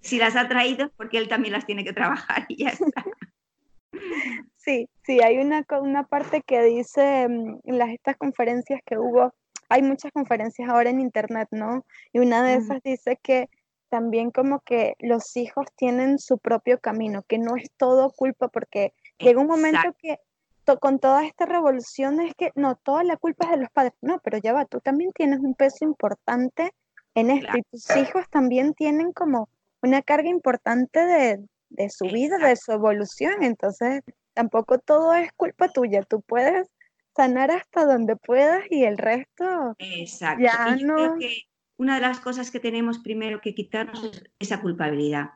si 0.00 0.18
las 0.18 0.36
ha 0.36 0.48
traído 0.48 0.90
porque 0.96 1.18
él 1.18 1.28
también 1.28 1.52
las 1.52 1.66
tiene 1.66 1.84
que 1.84 1.92
trabajar 1.92 2.44
y 2.48 2.64
ya 2.64 2.70
está. 2.70 3.04
Sí, 4.56 4.88
sí, 5.04 5.20
hay 5.22 5.38
una, 5.38 5.64
una 5.80 6.04
parte 6.04 6.42
que 6.42 6.62
dice 6.62 7.28
mm, 7.28 7.60
en 7.64 7.78
las, 7.78 7.90
estas 7.90 8.16
conferencias 8.16 8.80
que 8.84 8.98
hubo 8.98 9.32
hay 9.68 9.82
muchas 9.82 10.12
conferencias 10.12 10.68
ahora 10.68 10.90
en 10.90 11.00
internet, 11.00 11.48
¿no? 11.50 11.84
Y 12.12 12.20
una 12.20 12.42
de 12.42 12.54
esas 12.54 12.82
dice 12.82 13.18
que 13.22 13.48
también 13.96 14.30
como 14.30 14.60
que 14.60 14.94
los 14.98 15.38
hijos 15.38 15.64
tienen 15.74 16.18
su 16.18 16.36
propio 16.36 16.78
camino, 16.78 17.22
que 17.26 17.38
no 17.38 17.56
es 17.56 17.70
todo 17.78 18.10
culpa 18.10 18.48
porque 18.48 18.92
llega 19.16 19.40
un 19.40 19.46
momento 19.46 19.96
que 19.98 20.18
con 20.80 20.98
toda 20.98 21.24
esta 21.24 21.46
revolución 21.46 22.20
es 22.20 22.34
que 22.34 22.50
no, 22.56 22.76
toda 22.76 23.04
la 23.04 23.16
culpa 23.16 23.46
es 23.46 23.52
de 23.52 23.56
los 23.56 23.70
padres, 23.70 23.94
no, 24.02 24.20
pero 24.22 24.36
ya 24.36 24.52
va, 24.52 24.66
tú 24.66 24.80
también 24.80 25.12
tienes 25.12 25.40
un 25.40 25.54
peso 25.54 25.86
importante 25.86 26.74
en 27.14 27.30
esto 27.30 27.56
y 27.56 27.62
tus 27.62 27.96
hijos 27.96 28.28
también 28.28 28.74
tienen 28.74 29.14
como 29.14 29.48
una 29.80 30.02
carga 30.02 30.28
importante 30.28 31.00
de, 31.00 31.42
de 31.70 31.88
su 31.88 32.04
vida, 32.04 32.36
de 32.36 32.56
su 32.56 32.72
evolución, 32.72 33.42
entonces 33.44 34.02
tampoco 34.34 34.78
todo 34.78 35.14
es 35.14 35.32
culpa 35.32 35.68
tuya, 35.68 36.02
tú 36.02 36.20
puedes 36.20 36.68
sanar 37.14 37.50
hasta 37.50 37.86
donde 37.86 38.16
puedas 38.16 38.62
y 38.68 38.84
el 38.84 38.98
resto 38.98 39.74
Exacto. 39.78 40.44
Ya 40.44 40.76
no... 40.76 40.96
creo 40.96 41.18
que 41.18 41.46
una 41.76 41.96
de 41.96 42.00
las 42.00 42.20
cosas 42.20 42.50
que 42.50 42.60
tenemos 42.60 42.98
primero 42.98 43.40
que 43.40 43.54
quitarnos 43.54 44.04
es 44.04 44.30
esa 44.38 44.60
culpabilidad. 44.60 45.30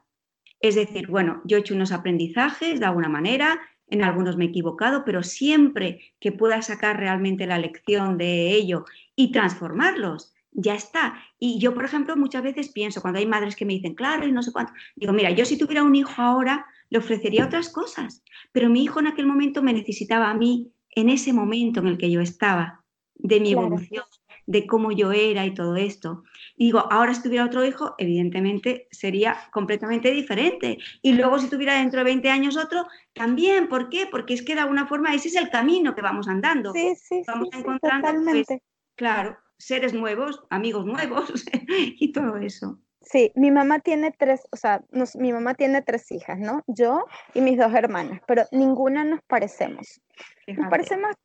Es 0.60 0.74
decir, 0.74 1.06
bueno, 1.08 1.40
yo 1.44 1.56
he 1.56 1.60
hecho 1.60 1.74
unos 1.74 1.92
aprendizajes 1.92 2.80
de 2.80 2.86
alguna 2.86 3.08
manera, 3.08 3.60
en 3.88 4.02
algunos 4.04 4.36
me 4.36 4.44
he 4.44 4.48
equivocado, 4.48 5.04
pero 5.04 5.22
siempre 5.22 6.14
que 6.20 6.32
pueda 6.32 6.62
sacar 6.62 6.98
realmente 6.98 7.46
la 7.46 7.58
lección 7.58 8.18
de 8.18 8.52
ello 8.52 8.84
y 9.16 9.32
transformarlos, 9.32 10.34
ya 10.52 10.74
está. 10.74 11.18
Y 11.38 11.58
yo, 11.58 11.74
por 11.74 11.84
ejemplo, 11.84 12.16
muchas 12.16 12.42
veces 12.42 12.70
pienso, 12.70 13.00
cuando 13.00 13.18
hay 13.18 13.26
madres 13.26 13.56
que 13.56 13.64
me 13.64 13.74
dicen, 13.74 13.94
claro, 13.94 14.26
y 14.26 14.32
no 14.32 14.42
sé 14.42 14.52
cuánto, 14.52 14.72
digo, 14.96 15.12
mira, 15.12 15.30
yo 15.30 15.44
si 15.44 15.58
tuviera 15.58 15.82
un 15.82 15.94
hijo 15.94 16.20
ahora, 16.20 16.66
le 16.90 16.98
ofrecería 16.98 17.44
otras 17.44 17.68
cosas, 17.68 18.22
pero 18.52 18.68
mi 18.68 18.82
hijo 18.82 19.00
en 19.00 19.06
aquel 19.06 19.26
momento 19.26 19.62
me 19.62 19.72
necesitaba 19.72 20.30
a 20.30 20.34
mí 20.34 20.72
en 20.90 21.08
ese 21.08 21.32
momento 21.32 21.80
en 21.80 21.86
el 21.86 21.98
que 21.98 22.10
yo 22.10 22.20
estaba, 22.20 22.84
de 23.14 23.40
mi 23.40 23.52
evolución, 23.52 24.04
de 24.46 24.66
cómo 24.66 24.92
yo 24.92 25.12
era 25.12 25.46
y 25.46 25.54
todo 25.54 25.76
esto. 25.76 26.24
Y 26.60 26.66
digo, 26.66 26.80
ahora 26.92 27.14
si 27.14 27.22
tuviera 27.22 27.46
otro 27.46 27.64
hijo, 27.64 27.94
evidentemente 27.96 28.86
sería 28.90 29.34
completamente 29.50 30.10
diferente. 30.10 30.76
Y 31.00 31.14
luego 31.14 31.38
si 31.38 31.48
tuviera 31.48 31.76
dentro 31.76 32.00
de 32.00 32.04
20 32.04 32.28
años 32.28 32.58
otro, 32.58 32.86
también. 33.14 33.66
¿Por 33.66 33.88
qué? 33.88 34.06
Porque 34.10 34.34
es 34.34 34.42
que 34.42 34.54
de 34.54 34.60
alguna 34.60 34.86
forma 34.86 35.14
ese 35.14 35.28
es 35.28 35.36
el 35.36 35.48
camino 35.48 35.94
que 35.94 36.02
vamos 36.02 36.28
andando. 36.28 36.74
Sí, 36.74 36.94
sí, 36.96 37.22
vamos 37.26 37.48
sí, 37.50 37.60
encontrando, 37.60 38.12
pues, 38.30 38.46
claro, 38.94 39.38
seres 39.56 39.94
nuevos, 39.94 40.42
amigos 40.50 40.84
nuevos 40.84 41.32
y 41.66 42.12
todo 42.12 42.36
eso. 42.36 42.78
Sí, 43.00 43.32
mi 43.36 43.50
mamá 43.50 43.78
tiene 43.78 44.12
tres, 44.12 44.46
o 44.52 44.56
sea, 44.58 44.84
mi 45.14 45.32
mamá 45.32 45.54
tiene 45.54 45.80
tres 45.80 46.12
hijas, 46.12 46.38
¿no? 46.38 46.62
Yo 46.66 47.06
y 47.32 47.40
mis 47.40 47.56
dos 47.56 47.72
hermanas, 47.72 48.20
pero 48.26 48.44
ninguna 48.52 49.02
nos 49.02 49.22
parecemos. 49.22 50.02
Nos 50.46 50.68
parecemos 50.68 51.16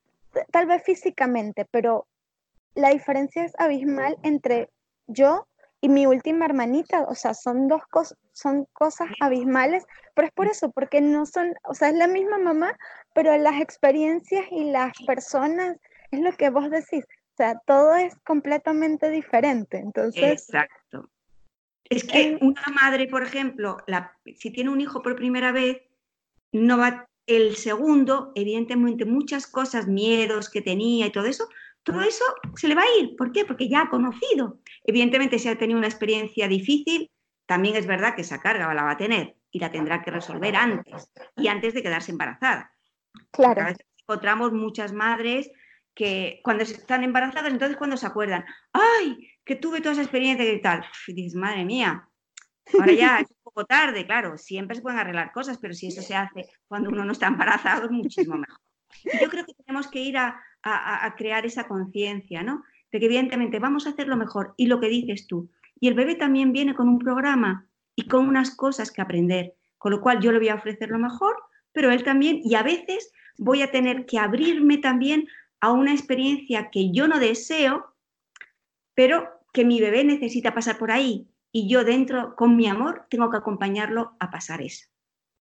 tal 0.52 0.66
vez 0.68 0.82
físicamente, 0.86 1.66
pero 1.70 2.08
la 2.74 2.92
diferencia 2.92 3.44
es 3.44 3.54
abismal 3.58 4.18
entre 4.24 4.70
yo 5.08 5.48
y 5.82 5.90
mi 5.90 6.08
última 6.08 6.46
hermanita, 6.46 7.04
o 7.04 7.16
sea, 7.16 7.34
son 7.34 7.68
dos 7.68 7.82
cosas, 7.92 8.18
son 8.32 8.66
cosas 8.74 9.08
abismales, 9.20 9.86
pero 10.16 10.28
es 10.28 10.34
por 10.34 10.48
eso, 10.48 10.72
porque 10.72 11.02
no 11.02 11.26
son, 11.26 11.54
o 11.64 11.76
sea, 11.76 11.90
es 11.90 11.96
la 11.96 12.08
misma 12.08 12.40
mamá, 12.40 12.76
pero 13.14 13.38
las 13.38 13.62
experiencias 13.62 14.46
y 14.52 14.72
las 14.72 14.94
personas, 15.06 15.78
es 16.12 16.22
lo 16.22 16.32
que 16.34 16.50
vos 16.50 16.70
decís, 16.72 17.04
o 17.04 17.36
sea, 17.38 17.62
todo 17.66 17.96
es 17.96 18.16
completamente 18.26 19.10
diferente, 19.10 19.78
entonces... 19.78 20.24
Exacto. 20.24 21.10
Es 21.88 22.04
que 22.04 22.40
una 22.42 22.64
madre, 22.74 23.08
por 23.08 23.22
ejemplo, 23.22 23.78
la, 23.86 24.18
si 24.36 24.50
tiene 24.50 24.72
un 24.72 24.82
hijo 24.82 25.04
por 25.04 25.16
primera 25.16 25.52
vez, 25.52 25.82
no 26.52 26.80
va 26.80 27.08
el 27.28 27.56
segundo, 27.58 28.32
evidentemente 28.36 29.06
muchas 29.06 29.46
cosas, 29.46 29.88
miedos 29.88 30.50
que 30.50 30.62
tenía 30.62 31.08
y 31.08 31.12
todo 31.12 31.26
eso, 31.26 31.48
todo 31.86 32.02
eso 32.02 32.26
se 32.56 32.68
le 32.68 32.76
va 32.76 32.82
a 32.82 33.00
ir. 33.00 33.16
¿Por 33.16 33.32
qué? 33.32 33.46
Porque 33.46 33.70
ya 33.70 33.84
ha 33.84 33.90
conocido. 33.90 34.60
Evidentemente, 34.84 35.38
si 35.38 35.48
ha 35.48 35.58
tenido 35.58 35.78
una 35.78 35.88
experiencia 35.88 36.48
difícil, 36.48 37.12
también 37.46 37.76
es 37.76 37.86
verdad 37.86 38.16
que 38.16 38.24
esa 38.24 38.42
carga 38.42 38.74
la 38.74 38.84
va 38.84 38.92
a 38.92 38.98
tener 38.98 39.36
y 39.52 39.60
la 39.60 39.72
tendrá 39.72 40.02
que 40.02 40.10
resolver 40.10 40.56
antes 40.56 41.12
y 41.38 41.48
antes 41.48 41.76
de 41.76 41.84
quedarse 41.84 42.12
embarazada. 42.12 42.72
Claro. 43.32 43.62
A 43.62 43.66
veces 43.66 43.86
encontramos 44.00 44.52
muchas 44.52 44.94
madres 44.94 45.52
que 45.94 46.42
cuando 46.44 46.64
están 46.64 47.04
embarazadas, 47.04 47.54
entonces 47.54 47.78
cuando 47.78 47.98
se 47.98 48.08
acuerdan, 48.08 48.44
¡ay! 48.74 49.30
que 49.46 49.56
tuve 49.56 49.80
toda 49.80 49.94
esa 49.94 50.02
experiencia 50.02 50.52
y 50.52 50.62
tal. 50.62 50.84
Y 51.08 51.14
dices, 51.14 51.36
madre 51.36 51.66
mía, 51.66 52.10
ahora 52.74 52.94
ya 52.94 53.20
es 53.20 53.30
un 53.30 53.38
poco 53.44 53.64
tarde, 53.66 54.08
claro, 54.08 54.40
siempre 54.40 54.76
se 54.76 54.82
pueden 54.82 55.00
arreglar 55.00 55.32
cosas, 55.32 55.60
pero 55.60 55.76
si 55.76 55.88
eso 55.88 56.02
se 56.02 56.16
hace 56.16 56.50
cuando 56.68 56.90
uno 56.90 57.06
no 57.06 57.12
está 57.12 57.28
embarazado, 57.28 57.86
es 57.86 57.92
muchísimo 57.92 58.38
mejor. 58.38 58.60
yo 59.22 59.30
creo 59.30 59.46
que 59.46 59.54
tenemos 59.54 59.88
que 59.88 60.00
ir 60.00 60.18
a, 60.18 60.42
crear 61.16 61.46
esa 61.46 61.68
conciencia, 61.68 62.44
¿no? 62.44 62.64
De 62.92 63.00
que 63.00 63.06
evidentemente 63.06 63.60
vamos 63.60 63.86
a 63.86 63.92
hacer 63.92 64.08
lo 64.08 64.18
mejor 64.18 64.54
y 64.58 64.68
lo 64.68 64.80
que 64.80 64.90
dices 64.90 65.28
tú. 65.28 65.50
Y 65.80 65.88
el 65.88 65.94
bebé 65.94 66.16
también 66.16 66.54
viene 66.54 66.74
con 66.74 66.88
un 66.88 67.00
programa 67.00 67.68
y 67.96 68.08
con 68.08 68.28
unas 68.28 68.56
cosas 68.56 68.92
que 68.92 69.02
aprender, 69.02 69.56
con 69.78 69.92
lo 69.92 70.02
cual 70.02 70.20
yo 70.22 70.32
le 70.32 70.40
voy 70.40 70.50
a 70.50 70.56
ofrecer 70.56 70.90
lo 70.90 71.00
mejor, 71.00 71.36
pero 71.72 71.92
él 71.92 72.04
también, 72.04 72.42
y 72.44 72.56
a 72.56 72.64
veces 72.64 73.12
voy 73.38 73.62
a 73.62 73.72
tener 73.72 74.06
que 74.06 74.18
abrirme 74.18 74.78
también 74.78 75.28
a 75.60 75.72
una 75.72 75.92
experiencia 75.92 76.70
que 76.72 76.92
yo 76.92 77.08
no 77.08 77.20
deseo, 77.20 77.86
pero 78.94 79.30
que 79.54 79.66
mi 79.66 79.80
bebé 79.80 80.04
necesita 80.04 80.54
pasar 80.54 80.78
por 80.78 80.92
ahí 80.92 81.28
y 81.52 81.70
yo 81.70 81.84
dentro, 81.84 82.36
con 82.36 82.56
mi 82.56 82.68
amor, 82.68 83.06
tengo 83.10 83.30
que 83.30 83.38
acompañarlo 83.38 84.16
a 84.20 84.30
pasar 84.30 84.62
eso. 84.62 84.88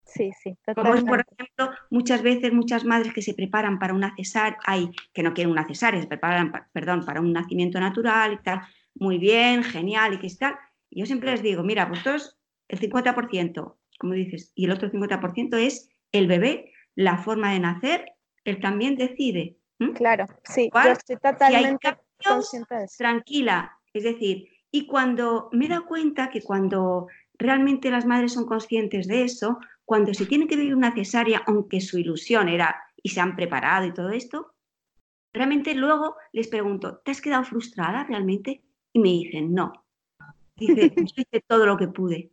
Sí, 0.04 0.30
sí. 0.42 0.56
Como 0.74 0.94
es, 0.94 1.04
por 1.04 1.24
ejemplo, 1.26 1.70
muchas 1.90 2.22
veces 2.22 2.52
muchas 2.52 2.84
madres 2.84 3.12
que 3.12 3.22
se 3.22 3.34
preparan 3.34 3.78
para 3.78 3.94
una 3.94 4.14
cesárea, 4.16 4.58
hay 4.64 4.90
que 5.12 5.22
no 5.22 5.34
quieren 5.34 5.52
una 5.52 5.66
cesárea, 5.66 6.00
se 6.00 6.06
preparan, 6.06 6.52
perdón, 6.72 7.04
para 7.04 7.20
un 7.20 7.32
nacimiento 7.32 7.80
natural 7.80 8.34
y 8.34 8.42
tal, 8.42 8.60
muy 8.94 9.18
bien, 9.18 9.62
genial 9.62 10.14
y 10.14 10.18
que 10.18 10.28
tal. 10.38 10.56
Y 10.90 11.00
yo 11.00 11.06
siempre 11.06 11.30
les 11.30 11.42
digo, 11.42 11.62
mira, 11.62 11.86
vosotros 11.86 12.38
el 12.68 12.80
50%, 12.80 13.76
como 13.98 14.12
dices, 14.12 14.52
y 14.54 14.66
el 14.66 14.72
otro 14.72 14.90
50% 14.90 15.56
es 15.56 15.88
el 16.12 16.26
bebé, 16.26 16.72
la 16.94 17.18
forma 17.18 17.52
de 17.52 17.60
nacer, 17.60 18.12
él 18.44 18.60
también 18.60 18.96
decide. 18.96 19.56
Claro, 19.94 20.26
sí, 20.44 20.70
yo 20.72 20.92
estoy 20.92 21.16
totalmente 21.16 21.98
consciente 22.24 22.74
de 22.74 22.84
eso. 22.84 22.94
Tranquila, 22.98 23.76
es 23.92 24.04
decir, 24.04 24.48
y 24.70 24.86
cuando 24.86 25.48
me 25.52 25.66
he 25.66 25.68
dado 25.68 25.86
cuenta 25.86 26.30
que 26.30 26.42
cuando 26.42 27.08
realmente 27.38 27.90
las 27.90 28.06
madres 28.06 28.32
son 28.32 28.46
conscientes 28.46 29.06
de 29.08 29.24
eso, 29.24 29.58
cuando 29.84 30.14
se 30.14 30.26
tiene 30.26 30.46
que 30.46 30.56
vivir 30.56 30.74
una 30.74 30.94
cesárea, 30.94 31.42
aunque 31.46 31.80
su 31.80 31.98
ilusión 31.98 32.48
era 32.48 32.76
y 33.02 33.10
se 33.10 33.20
han 33.20 33.36
preparado 33.36 33.86
y 33.86 33.92
todo 33.92 34.10
esto, 34.10 34.54
realmente 35.32 35.74
luego 35.74 36.16
les 36.32 36.48
pregunto, 36.48 36.98
¿te 36.98 37.10
has 37.10 37.20
quedado 37.20 37.44
frustrada 37.44 38.04
realmente? 38.04 38.62
Y 38.92 39.00
me 39.00 39.08
dicen, 39.08 39.52
no. 39.52 39.72
Dice, 40.56 40.92
yo 40.96 41.22
hice 41.22 41.44
todo 41.46 41.66
lo 41.66 41.76
que 41.76 41.88
pude. 41.88 42.30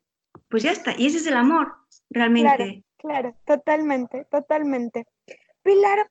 Pues 0.48 0.63
ya 0.63 0.72
está, 0.72 0.93
y 0.98 1.08
ese 1.08 1.17
es 1.17 1.27
el 1.27 1.36
amor, 1.36 1.74
realmente. 2.10 2.84
Claro, 2.98 3.34
claro, 3.34 3.36
totalmente, 3.46 4.25
totalmente. 4.25 5.08
Pilar, 5.63 6.10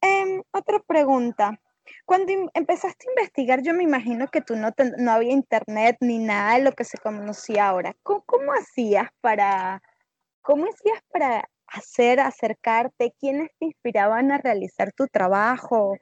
em, 0.00 0.42
otra 0.52 0.78
pregunta. 0.80 1.60
Cuando 2.04 2.32
empezaste 2.54 3.06
a 3.06 3.10
investigar, 3.10 3.62
yo 3.62 3.74
me 3.74 3.82
imagino 3.82 4.28
que 4.28 4.40
tú 4.40 4.54
no, 4.56 4.70
no 4.98 5.10
había 5.10 5.32
internet 5.32 5.96
ni 6.00 6.18
nada 6.18 6.56
de 6.56 6.64
lo 6.64 6.72
que 6.72 6.84
se 6.84 6.98
conocía 6.98 7.68
ahora. 7.68 7.96
¿Cómo, 8.02 8.52
hacías 8.52 9.08
para, 9.20 9.82
cómo 10.42 10.64
hacías 10.64 11.02
para 11.12 11.48
hacer, 11.66 12.20
acercarte? 12.20 13.14
¿Quiénes 13.18 13.50
te 13.58 13.66
inspiraban 13.66 14.32
a 14.32 14.38
realizar 14.38 14.92
tu 14.92 15.06
trabajo? 15.06 15.96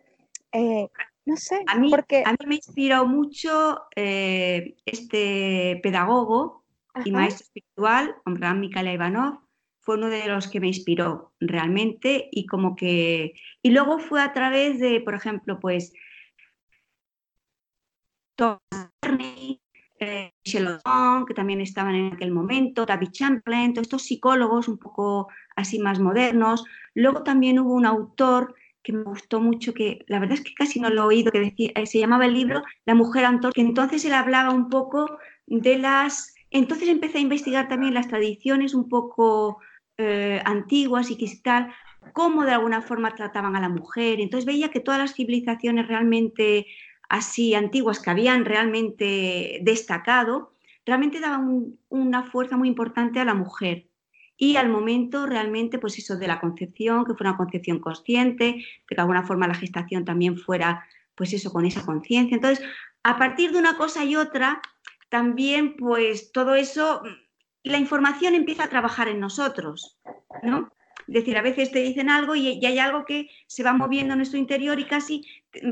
Eh, 0.52 0.88
no 1.25 1.37
sé, 1.37 1.62
a 1.66 1.76
mí, 1.76 1.90
porque... 1.90 2.23
a 2.25 2.33
mí 2.33 2.38
me 2.47 2.54
inspiró 2.54 3.07
mucho 3.07 3.83
eh, 3.95 4.76
este 4.87 5.78
pedagogo 5.83 6.64
y 7.04 7.12
maestro 7.12 7.45
espiritual, 7.45 8.16
Omran 8.25 8.61
Mikhail 8.61 8.88
Ivanov, 8.88 9.40
fue 9.80 9.97
uno 9.97 10.09
de 10.09 10.26
los 10.26 10.49
que 10.49 10.61
me 10.61 10.66
inspiró 10.68 11.33
realmente 11.40 12.28
y 12.30 12.47
como 12.47 12.76
que... 12.76 13.35
Y 13.62 13.71
luego 13.71 13.99
fue 13.99 14.21
a 14.23 14.33
través 14.33 14.80
de, 14.80 15.00
por 15.00 15.14
ejemplo, 15.14 15.59
pues... 15.61 15.92
Eh, 20.00 20.32
Michel 20.44 20.78
que 21.26 21.34
también 21.34 21.60
estaban 21.60 21.94
en 21.94 22.12
aquel 22.12 22.30
momento, 22.30 22.86
David 22.86 23.10
Champlain, 23.10 23.74
todos 23.74 23.86
estos 23.86 24.02
psicólogos 24.02 24.68
un 24.68 24.78
poco 24.78 25.28
así 25.56 25.78
más 25.78 25.98
modernos. 25.98 26.64
Luego 26.94 27.22
también 27.22 27.58
hubo 27.58 27.74
un 27.74 27.86
autor 27.86 28.54
que 28.82 28.92
me 28.92 29.02
gustó 29.02 29.40
mucho, 29.40 29.74
que 29.74 30.04
la 30.06 30.18
verdad 30.18 30.38
es 30.38 30.44
que 30.44 30.54
casi 30.54 30.80
no 30.80 30.88
lo 30.88 31.02
he 31.02 31.06
oído, 31.06 31.32
que 31.32 31.40
decía, 31.40 31.70
eh, 31.74 31.86
se 31.86 31.98
llamaba 31.98 32.26
el 32.26 32.34
libro 32.34 32.62
La 32.86 32.94
mujer 32.94 33.24
Antor, 33.24 33.52
que 33.52 33.60
entonces 33.60 34.04
él 34.04 34.14
hablaba 34.14 34.50
un 34.50 34.68
poco 34.70 35.18
de 35.46 35.78
las... 35.78 36.34
Entonces 36.50 36.88
empecé 36.88 37.18
a 37.18 37.22
investigar 37.22 37.68
también 37.68 37.92
las 37.92 38.08
tradiciones 38.08 38.74
un 38.74 38.88
poco 38.88 39.58
eh, 39.98 40.40
antiguas 40.44 41.10
y 41.10 41.16
que 41.16 41.26
tal, 41.42 41.70
cómo 42.12 42.44
de 42.44 42.52
alguna 42.52 42.82
forma 42.82 43.14
trataban 43.14 43.56
a 43.56 43.60
la 43.60 43.68
mujer. 43.68 44.20
Entonces 44.20 44.46
veía 44.46 44.70
que 44.70 44.80
todas 44.80 45.00
las 45.00 45.14
civilizaciones 45.14 45.88
realmente 45.88 46.66
así 47.08 47.54
antiguas 47.54 48.00
que 48.00 48.10
habían 48.10 48.44
realmente 48.44 49.60
destacado, 49.62 50.52
realmente 50.84 51.20
daban 51.20 51.78
una 51.88 52.22
fuerza 52.24 52.56
muy 52.56 52.68
importante 52.68 53.20
a 53.20 53.24
la 53.24 53.34
mujer. 53.34 53.86
Y 54.36 54.56
al 54.56 54.68
momento 54.68 55.26
realmente, 55.26 55.78
pues 55.78 55.98
eso 55.98 56.16
de 56.16 56.28
la 56.28 56.40
concepción, 56.40 57.04
que 57.04 57.14
fuera 57.14 57.30
una 57.30 57.38
concepción 57.38 57.80
consciente, 57.80 58.64
que 58.86 58.94
de 58.94 59.00
alguna 59.00 59.24
forma 59.24 59.48
la 59.48 59.54
gestación 59.54 60.04
también 60.04 60.36
fuera, 60.36 60.86
pues 61.14 61.32
eso, 61.32 61.52
con 61.52 61.66
esa 61.66 61.84
conciencia. 61.84 62.36
Entonces, 62.36 62.64
a 63.02 63.18
partir 63.18 63.52
de 63.52 63.58
una 63.58 63.76
cosa 63.76 64.04
y 64.04 64.14
otra, 64.14 64.62
también, 65.08 65.76
pues 65.76 66.30
todo 66.30 66.54
eso 66.54 67.02
la 67.64 67.78
información 67.78 68.34
empieza 68.34 68.64
a 68.64 68.68
trabajar 68.68 69.08
en 69.08 69.20
nosotros, 69.20 69.98
¿no? 70.42 70.70
Es 71.08 71.14
decir, 71.14 71.38
a 71.38 71.42
veces 71.42 71.72
te 71.72 71.78
dicen 71.78 72.10
algo 72.10 72.36
y, 72.36 72.64
hay 72.64 72.78
algo 72.78 73.06
que 73.06 73.30
se 73.46 73.62
va 73.62 73.72
moviendo 73.72 74.12
en 74.12 74.18
nuestro 74.18 74.38
interior 74.38 74.78
y 74.78 74.84
casi 74.84 75.24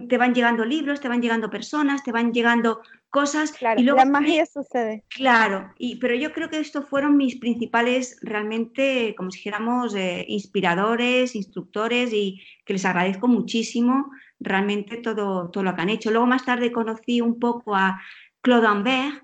te 0.08 0.16
van 0.16 0.34
llegando 0.34 0.64
libros, 0.64 1.00
te 1.00 1.08
van 1.08 1.20
llegando 1.20 1.50
personas, 1.50 2.02
te 2.02 2.10
van 2.10 2.32
llegando 2.32 2.80
cosas. 3.10 3.52
Claro, 3.52 3.78
y 3.78 3.84
luego, 3.84 3.98
la 3.98 4.06
magia 4.06 4.46
sucede. 4.46 5.04
Claro, 5.10 5.74
y, 5.78 5.96
pero 5.96 6.14
yo 6.14 6.32
creo 6.32 6.48
que 6.48 6.58
estos 6.58 6.88
fueron 6.88 7.18
mis 7.18 7.36
principales, 7.36 8.16
realmente, 8.22 9.14
como 9.14 9.30
si 9.30 9.38
dijéramos, 9.40 9.94
eh, 9.94 10.24
inspiradores, 10.26 11.36
instructores, 11.36 12.14
y 12.14 12.40
que 12.64 12.72
les 12.72 12.86
agradezco 12.86 13.28
muchísimo 13.28 14.10
realmente 14.40 14.96
todo, 14.96 15.50
todo 15.50 15.64
lo 15.64 15.74
que 15.74 15.82
han 15.82 15.90
hecho. 15.90 16.10
Luego 16.10 16.26
más 16.26 16.46
tarde 16.46 16.72
conocí 16.72 17.20
un 17.20 17.38
poco 17.38 17.76
a 17.76 18.00
Claude 18.40 18.68
Ambert, 18.68 19.22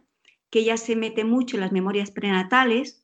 que 0.50 0.58
ella 0.58 0.76
se 0.76 0.94
mete 0.94 1.24
mucho 1.24 1.56
en 1.56 1.62
las 1.62 1.72
memorias 1.72 2.10
prenatales, 2.10 3.01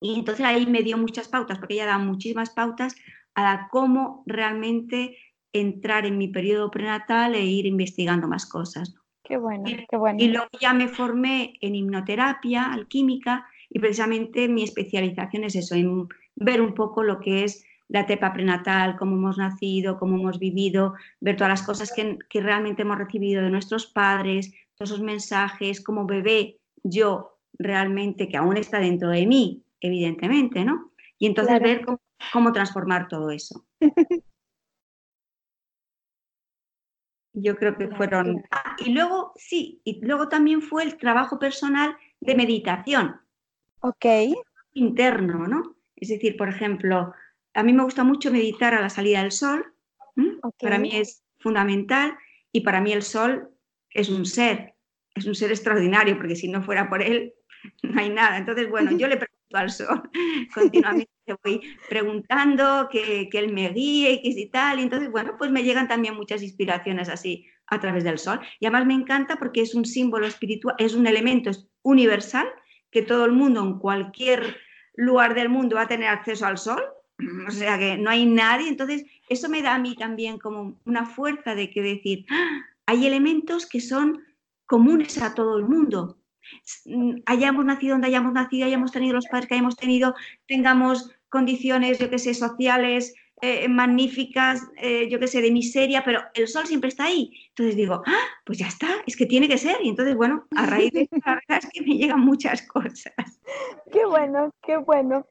y 0.00 0.14
entonces 0.14 0.44
ahí 0.44 0.66
me 0.66 0.82
dio 0.82 0.98
muchas 0.98 1.28
pautas, 1.28 1.58
porque 1.58 1.74
ella 1.74 1.86
da 1.86 1.98
muchísimas 1.98 2.50
pautas 2.50 2.94
a 3.34 3.68
cómo 3.70 4.22
realmente 4.26 5.16
entrar 5.52 6.06
en 6.06 6.18
mi 6.18 6.28
periodo 6.28 6.70
prenatal 6.70 7.34
e 7.34 7.44
ir 7.44 7.66
investigando 7.66 8.28
más 8.28 8.46
cosas. 8.46 8.94
Qué 9.22 9.36
bueno, 9.36 9.64
qué 9.88 9.96
bueno. 9.96 10.22
Y 10.22 10.28
luego 10.28 10.48
ya 10.60 10.72
me 10.72 10.88
formé 10.88 11.54
en 11.60 11.74
hipnoterapia 11.74 12.72
alquímica 12.72 13.46
y 13.68 13.78
precisamente 13.78 14.48
mi 14.48 14.62
especialización 14.62 15.44
es 15.44 15.56
eso, 15.56 15.74
en 15.74 16.08
ver 16.36 16.60
un 16.60 16.74
poco 16.74 17.02
lo 17.02 17.18
que 17.18 17.44
es 17.44 17.64
la 17.88 18.00
etapa 18.00 18.32
prenatal, 18.32 18.96
cómo 18.96 19.16
hemos 19.16 19.38
nacido, 19.38 19.98
cómo 19.98 20.16
hemos 20.16 20.38
vivido, 20.38 20.94
ver 21.20 21.36
todas 21.36 21.50
las 21.50 21.62
cosas 21.62 21.92
que, 21.92 22.18
que 22.28 22.40
realmente 22.40 22.82
hemos 22.82 22.98
recibido 22.98 23.42
de 23.42 23.50
nuestros 23.50 23.86
padres, 23.86 24.52
todos 24.76 24.90
esos 24.90 25.02
mensajes, 25.02 25.82
como 25.82 26.06
bebé, 26.06 26.58
yo 26.82 27.38
realmente, 27.58 28.28
que 28.28 28.36
aún 28.36 28.56
está 28.56 28.78
dentro 28.78 29.08
de 29.10 29.26
mí, 29.26 29.65
evidentemente, 29.86 30.64
¿no? 30.64 30.92
Y 31.18 31.26
entonces 31.26 31.60
ver 31.60 31.84
cómo, 31.84 32.00
cómo 32.32 32.52
transformar 32.52 33.08
todo 33.08 33.30
eso. 33.30 33.66
Yo 37.32 37.56
creo 37.56 37.76
que 37.76 37.88
fueron... 37.88 38.42
Ah, 38.50 38.76
y 38.78 38.92
luego, 38.92 39.32
sí, 39.36 39.82
y 39.84 40.00
luego 40.04 40.28
también 40.28 40.62
fue 40.62 40.84
el 40.84 40.96
trabajo 40.96 41.38
personal 41.38 41.94
de 42.20 42.34
meditación. 42.34 43.20
Ok. 43.80 44.06
Interno, 44.72 45.46
¿no? 45.46 45.76
Es 45.96 46.08
decir, 46.08 46.36
por 46.36 46.48
ejemplo, 46.48 47.12
a 47.52 47.62
mí 47.62 47.72
me 47.72 47.82
gusta 47.82 48.04
mucho 48.04 48.30
meditar 48.30 48.74
a 48.74 48.80
la 48.80 48.90
salida 48.90 49.22
del 49.22 49.32
sol. 49.32 49.74
Para 50.58 50.78
mí 50.78 50.90
es 50.94 51.22
fundamental 51.38 52.16
y 52.52 52.60
para 52.60 52.80
mí 52.80 52.92
el 52.92 53.02
sol 53.02 53.50
es 53.90 54.08
un 54.08 54.24
ser, 54.24 54.74
es 55.14 55.26
un 55.26 55.34
ser 55.34 55.50
extraordinario, 55.50 56.16
porque 56.16 56.36
si 56.36 56.48
no 56.48 56.62
fuera 56.62 56.88
por 56.88 57.02
él, 57.02 57.34
no 57.82 58.00
hay 58.00 58.10
nada. 58.10 58.38
Entonces, 58.38 58.68
bueno, 58.68 58.92
yo 58.92 59.08
le 59.08 59.16
pregunto 59.16 59.35
al 59.56 59.70
sol 59.70 60.02
continuamente 60.54 61.16
voy 61.42 61.60
preguntando, 61.88 62.88
que, 62.90 63.28
que, 63.30 63.38
él 63.38 63.52
me 63.52 63.68
guíe 63.70 64.20
y 64.22 64.46
tal. 64.50 64.78
Y 64.78 64.82
entonces, 64.82 65.10
bueno, 65.10 65.34
pues 65.38 65.50
me 65.50 65.64
llegan 65.64 65.88
también 65.88 66.14
muchas 66.14 66.42
inspiraciones 66.42 67.08
así 67.08 67.46
a 67.66 67.80
través 67.80 68.04
del 68.04 68.18
sol. 68.18 68.40
Y 68.60 68.66
además 68.66 68.86
me 68.86 68.94
encanta 68.94 69.36
porque 69.36 69.62
es 69.62 69.74
un 69.74 69.84
símbolo 69.84 70.26
espiritual, 70.26 70.76
es 70.78 70.94
un 70.94 71.06
elemento 71.06 71.50
universal 71.82 72.46
que 72.90 73.02
todo 73.02 73.24
el 73.24 73.32
mundo 73.32 73.62
en 73.62 73.78
cualquier 73.78 74.56
lugar 74.94 75.34
del 75.34 75.48
mundo 75.48 75.76
va 75.76 75.82
a 75.82 75.88
tener 75.88 76.08
acceso 76.08 76.46
al 76.46 76.58
sol. 76.58 76.82
O 77.48 77.50
sea 77.50 77.78
que 77.78 77.96
no 77.96 78.10
hay 78.10 78.26
nadie. 78.26 78.68
Entonces, 78.68 79.04
eso 79.28 79.48
me 79.48 79.62
da 79.62 79.74
a 79.74 79.78
mí 79.78 79.96
también 79.96 80.38
como 80.38 80.78
una 80.84 81.06
fuerza 81.06 81.54
de 81.54 81.70
que 81.70 81.82
decir, 81.82 82.26
¡ah! 82.30 82.60
hay 82.86 83.06
elementos 83.06 83.66
que 83.66 83.80
son 83.80 84.22
comunes 84.66 85.20
a 85.22 85.34
todo 85.34 85.58
el 85.58 85.64
mundo 85.64 86.18
hayamos 87.26 87.64
nacido 87.64 87.94
donde 87.94 88.08
hayamos 88.08 88.32
nacido, 88.32 88.66
hayamos 88.66 88.92
tenido 88.92 89.14
los 89.14 89.26
padres 89.26 89.48
que 89.48 89.54
hayamos 89.54 89.76
tenido, 89.76 90.14
tengamos 90.46 91.10
condiciones, 91.28 91.98
yo 91.98 92.10
qué 92.10 92.18
sé, 92.18 92.34
sociales 92.34 93.14
eh, 93.42 93.68
magníficas, 93.68 94.62
eh, 94.78 95.08
yo 95.10 95.18
qué 95.18 95.26
sé, 95.26 95.42
de 95.42 95.50
miseria, 95.50 96.02
pero 96.02 96.20
el 96.32 96.48
sol 96.48 96.66
siempre 96.66 96.88
está 96.88 97.04
ahí. 97.04 97.32
Entonces 97.50 97.76
digo, 97.76 98.02
ah, 98.06 98.24
pues 98.44 98.58
ya 98.58 98.66
está, 98.66 98.88
es 99.06 99.14
que 99.14 99.26
tiene 99.26 99.46
que 99.46 99.58
ser. 99.58 99.76
Y 99.82 99.90
entonces, 99.90 100.14
bueno, 100.16 100.46
a 100.56 100.64
raíz 100.64 100.90
de 100.92 101.02
eso, 101.02 101.16
la 101.24 101.34
verdad 101.34 101.60
es 101.62 101.68
que 101.70 101.82
me 101.82 101.98
llegan 101.98 102.20
muchas 102.20 102.62
cosas. 102.62 103.12
Qué 103.92 104.06
bueno, 104.06 104.52
qué 104.62 104.78
bueno. 104.78 105.26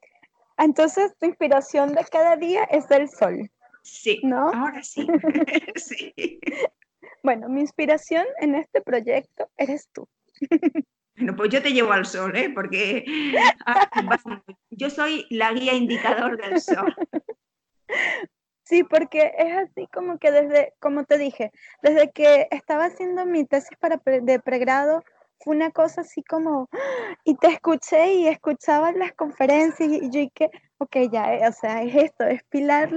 Entonces, 0.58 1.14
tu 1.20 1.26
inspiración 1.26 1.94
de 1.94 2.06
cada 2.06 2.38
día 2.38 2.64
es 2.66 2.90
el 2.92 3.10
sol. 3.10 3.50
Sí, 3.82 4.22
¿no? 4.24 4.50
Ahora 4.50 4.82
sí. 4.84 5.06
sí. 5.76 6.40
Bueno, 7.24 7.50
mi 7.50 7.62
inspiración 7.62 8.26
en 8.40 8.56
este 8.56 8.82
proyecto 8.82 9.50
eres 9.58 9.90
tú. 9.92 10.08
Bueno, 11.18 11.36
pues 11.36 11.50
yo 11.50 11.62
te 11.62 11.72
llevo 11.72 11.92
al 11.94 12.06
sol, 12.06 12.36
¿eh? 12.36 12.50
porque 12.54 13.06
ah, 13.66 13.90
yo 14.70 14.90
soy 14.90 15.26
la 15.30 15.54
guía 15.54 15.74
indicador 15.74 16.38
del 16.42 16.60
sol. 16.60 16.94
Sí, 18.64 18.84
porque 18.84 19.32
es 19.38 19.56
así 19.56 19.88
como 19.94 20.18
que 20.18 20.32
desde, 20.32 20.74
como 20.80 21.04
te 21.06 21.20
dije, 21.20 21.52
desde 21.84 22.12
que 22.12 22.48
estaba 22.50 22.86
haciendo 22.86 23.24
mi 23.26 23.46
tesis 23.46 23.78
para 23.80 24.02
de 24.04 24.40
pregrado, 24.40 25.04
fue 25.40 25.56
una 25.56 25.70
cosa 25.70 26.02
así 26.02 26.24
como, 26.24 26.68
y 27.24 27.36
te 27.36 27.48
escuché 27.48 28.14
y 28.16 28.28
escuchaba 28.28 28.92
las 28.94 29.14
conferencias 29.14 29.88
y 29.88 30.10
yo 30.10 30.28
que, 30.34 30.50
ok, 30.80 30.98
ya, 31.12 31.36
eh, 31.36 31.48
o 31.48 31.52
sea, 31.52 31.84
es 31.84 31.96
esto, 31.96 32.24
es 32.26 32.44
Pilar, 32.46 32.92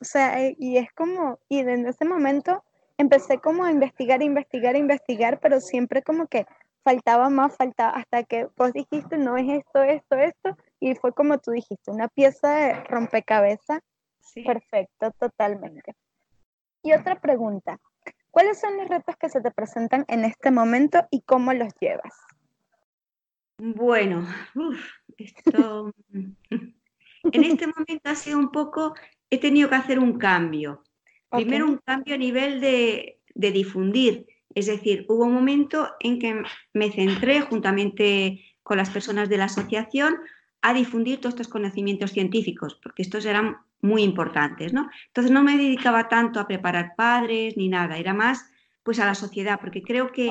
o 0.00 0.04
sea, 0.04 0.42
eh, 0.42 0.54
y 0.58 0.76
es 0.76 0.92
como, 0.92 1.38
y 1.48 1.62
desde 1.62 1.88
ese 1.88 2.04
momento 2.04 2.62
empecé 2.98 3.38
como 3.38 3.64
a 3.64 3.70
investigar, 3.70 4.22
investigar, 4.22 4.76
investigar, 4.76 5.40
pero 5.40 5.60
siempre 5.60 6.02
como 6.02 6.26
que 6.26 6.46
faltaba 6.84 7.30
más, 7.30 7.56
faltaba, 7.56 7.92
hasta 7.92 8.22
que 8.24 8.48
vos 8.56 8.72
dijiste, 8.72 9.16
no 9.18 9.36
es 9.36 9.48
esto, 9.48 9.82
esto, 9.82 10.16
esto, 10.16 10.56
y 10.78 10.94
fue 10.94 11.12
como 11.12 11.38
tú 11.38 11.50
dijiste, 11.50 11.90
una 11.90 12.08
pieza 12.08 12.54
de 12.54 12.74
rompecabezas. 12.84 13.80
Perfecto, 14.34 15.10
totalmente. 15.18 15.94
Y 16.82 16.92
otra 16.92 17.20
pregunta, 17.20 17.80
¿cuáles 18.30 18.60
son 18.60 18.76
los 18.76 18.88
retos 18.88 19.16
que 19.16 19.28
se 19.28 19.40
te 19.40 19.50
presentan 19.50 20.04
en 20.08 20.24
este 20.24 20.50
momento 20.50 21.06
y 21.10 21.22
cómo 21.22 21.52
los 21.54 21.72
llevas? 21.80 22.14
Bueno, 23.58 24.26
esto 25.16 25.92
en 26.12 27.44
este 27.44 27.66
momento 27.66 28.10
ha 28.10 28.14
sido 28.14 28.38
un 28.38 28.50
poco, 28.50 28.94
he 29.30 29.38
tenido 29.38 29.68
que 29.68 29.76
hacer 29.76 29.98
un 29.98 30.18
cambio. 30.18 30.82
Primero 31.30 31.66
un 31.66 31.78
cambio 31.78 32.14
a 32.14 32.18
nivel 32.18 32.60
de, 32.60 33.20
de 33.34 33.50
difundir 33.50 34.26
es 34.54 34.66
decir, 34.66 35.04
hubo 35.08 35.24
un 35.24 35.34
momento 35.34 35.90
en 36.00 36.18
que 36.18 36.42
me 36.72 36.90
centré 36.90 37.40
juntamente 37.40 38.44
con 38.62 38.78
las 38.78 38.90
personas 38.90 39.28
de 39.28 39.38
la 39.38 39.44
asociación 39.44 40.16
a 40.62 40.72
difundir 40.72 41.20
todos 41.20 41.34
estos 41.34 41.48
conocimientos 41.48 42.12
científicos, 42.12 42.78
porque 42.82 43.02
estos 43.02 43.26
eran 43.26 43.58
muy 43.82 44.02
importantes, 44.02 44.72
¿no? 44.72 44.88
Entonces 45.08 45.30
no 45.30 45.42
me 45.42 45.58
dedicaba 45.58 46.08
tanto 46.08 46.40
a 46.40 46.46
preparar 46.46 46.94
padres 46.96 47.56
ni 47.56 47.68
nada, 47.68 47.98
era 47.98 48.14
más 48.14 48.50
pues 48.82 48.98
a 48.98 49.06
la 49.06 49.14
sociedad, 49.14 49.58
porque 49.60 49.82
creo 49.82 50.12
que, 50.12 50.30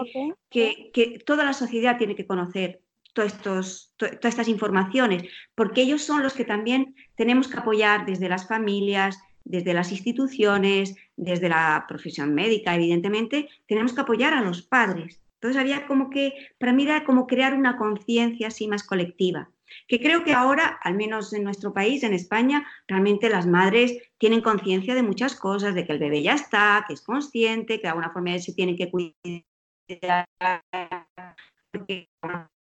que, 0.49 1.19
toda 1.25 1.43
la 1.43 1.53
sociedad 1.53 1.97
tiene 1.97 2.15
que 2.15 2.27
conocer 2.27 2.81
estos, 3.15 3.93
todas 3.97 4.13
estas 4.23 4.47
informaciones, 4.47 5.23
porque 5.55 5.81
ellos 5.81 6.03
son 6.03 6.23
los 6.23 6.33
que 6.33 6.45
también 6.45 6.95
tenemos 7.15 7.47
que 7.47 7.57
apoyar 7.57 8.05
desde 8.05 8.29
las 8.29 8.47
familias, 8.47 9.19
desde 9.43 9.73
las 9.73 9.91
instituciones, 9.91 10.95
desde 11.15 11.49
la 11.49 11.85
profesión 11.87 12.33
médica, 12.33 12.75
evidentemente, 12.75 13.49
tenemos 13.67 13.93
que 13.93 14.01
apoyar 14.01 14.33
a 14.33 14.41
los 14.41 14.61
padres. 14.61 15.21
Entonces 15.35 15.61
había 15.61 15.87
como 15.87 16.09
que, 16.09 16.33
para 16.57 16.73
mí 16.73 16.83
era 16.83 17.03
como 17.03 17.27
crear 17.27 17.53
una 17.53 17.77
conciencia 17.77 18.47
así 18.47 18.67
más 18.67 18.83
colectiva, 18.83 19.49
que 19.87 19.99
creo 19.99 20.23
que 20.23 20.33
ahora, 20.33 20.79
al 20.81 20.95
menos 20.95 21.33
en 21.33 21.43
nuestro 21.43 21.73
país, 21.73 22.03
en 22.03 22.13
España, 22.13 22.65
realmente 22.87 23.29
las 23.29 23.45
madres 23.45 23.97
tienen 24.17 24.41
conciencia 24.41 24.95
de 24.95 25.03
muchas 25.03 25.35
cosas, 25.35 25.75
de 25.75 25.85
que 25.85 25.93
el 25.93 25.99
bebé 25.99 26.21
ya 26.23 26.35
está, 26.35 26.85
que 26.87 26.93
es 26.93 27.01
consciente, 27.01 27.77
que 27.77 27.83
de 27.83 27.87
alguna 27.89 28.11
forma 28.11 28.37
se 28.39 28.53
tiene 28.53 28.75
que 28.75 28.89
cuidar, 28.89 30.25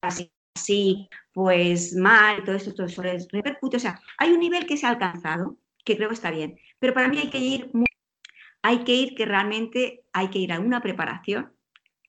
así, 0.02 0.30
así, 0.56 1.08
pues 1.32 1.94
mal, 1.96 2.44
todo 2.44 2.56
esto, 2.56 2.74
todo 2.74 2.86
eso 2.86 3.02
les 3.02 3.28
repercute. 3.30 3.78
O 3.78 3.80
sea, 3.80 4.00
hay 4.18 4.32
un 4.32 4.40
nivel 4.40 4.66
que 4.66 4.76
se 4.76 4.86
ha 4.86 4.90
alcanzado, 4.90 5.56
que 5.84 5.96
creo 5.96 6.08
que 6.08 6.14
está 6.14 6.30
bien. 6.30 6.58
Pero 6.78 6.94
para 6.94 7.08
mí 7.08 7.18
hay 7.18 7.30
que 7.30 7.38
ir, 7.38 7.70
hay 8.68 8.84
que 8.84 8.94
ir 8.94 9.14
que 9.14 9.24
realmente 9.24 10.04
hay 10.12 10.28
que 10.28 10.40
ir 10.40 10.52
a 10.52 10.60
una 10.60 10.82
preparación, 10.82 11.54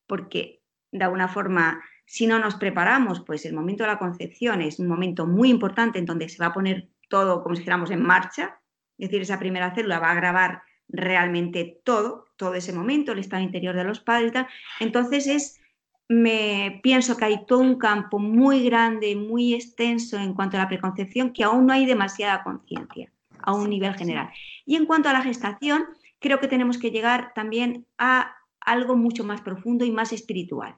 porque 0.07 0.61
de 0.91 1.05
alguna 1.05 1.29
forma, 1.29 1.81
si 2.05 2.27
no 2.27 2.37
nos 2.37 2.55
preparamos, 2.55 3.21
pues 3.21 3.45
el 3.45 3.53
momento 3.53 3.83
de 3.83 3.91
la 3.91 3.97
concepción 3.97 4.61
es 4.61 4.77
un 4.77 4.89
momento 4.89 5.25
muy 5.25 5.49
importante 5.49 5.99
en 5.99 6.05
donde 6.05 6.27
se 6.27 6.37
va 6.37 6.47
a 6.47 6.53
poner 6.53 6.89
todo, 7.07 7.43
como 7.43 7.55
si 7.55 7.61
dijéramos, 7.61 7.91
en 7.91 8.03
marcha. 8.03 8.59
Es 8.97 9.07
decir, 9.07 9.21
esa 9.21 9.39
primera 9.39 9.73
célula 9.73 9.99
va 9.99 10.11
a 10.11 10.15
grabar 10.15 10.63
realmente 10.89 11.79
todo, 11.85 12.25
todo 12.35 12.55
ese 12.55 12.73
momento, 12.73 13.13
el 13.13 13.19
estado 13.19 13.41
interior 13.41 13.73
de 13.73 13.85
los 13.85 14.01
padres 14.01 14.31
y 14.31 14.33
tal. 14.33 14.47
Entonces 14.81 15.27
es, 15.27 15.61
me 16.09 16.81
pienso 16.83 17.15
que 17.15 17.23
hay 17.23 17.45
todo 17.45 17.59
un 17.59 17.77
campo 17.77 18.19
muy 18.19 18.65
grande, 18.65 19.15
muy 19.15 19.53
extenso 19.53 20.17
en 20.17 20.33
cuanto 20.33 20.57
a 20.57 20.63
la 20.63 20.67
preconcepción, 20.67 21.31
que 21.31 21.45
aún 21.45 21.67
no 21.67 21.71
hay 21.71 21.85
demasiada 21.85 22.43
conciencia 22.43 23.13
a 23.43 23.53
un 23.53 23.69
nivel 23.69 23.95
general. 23.95 24.29
Y 24.65 24.75
en 24.75 24.85
cuanto 24.85 25.07
a 25.07 25.13
la 25.13 25.21
gestación, 25.21 25.85
creo 26.19 26.39
que 26.39 26.47
tenemos 26.47 26.77
que 26.77 26.91
llegar 26.91 27.33
también 27.33 27.87
a 27.97 28.35
algo 28.59 28.95
mucho 28.95 29.23
más 29.23 29.41
profundo 29.41 29.85
y 29.85 29.91
más 29.91 30.13
espiritual. 30.13 30.75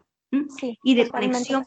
y 0.83 0.95
de 0.95 1.09
conexión 1.09 1.65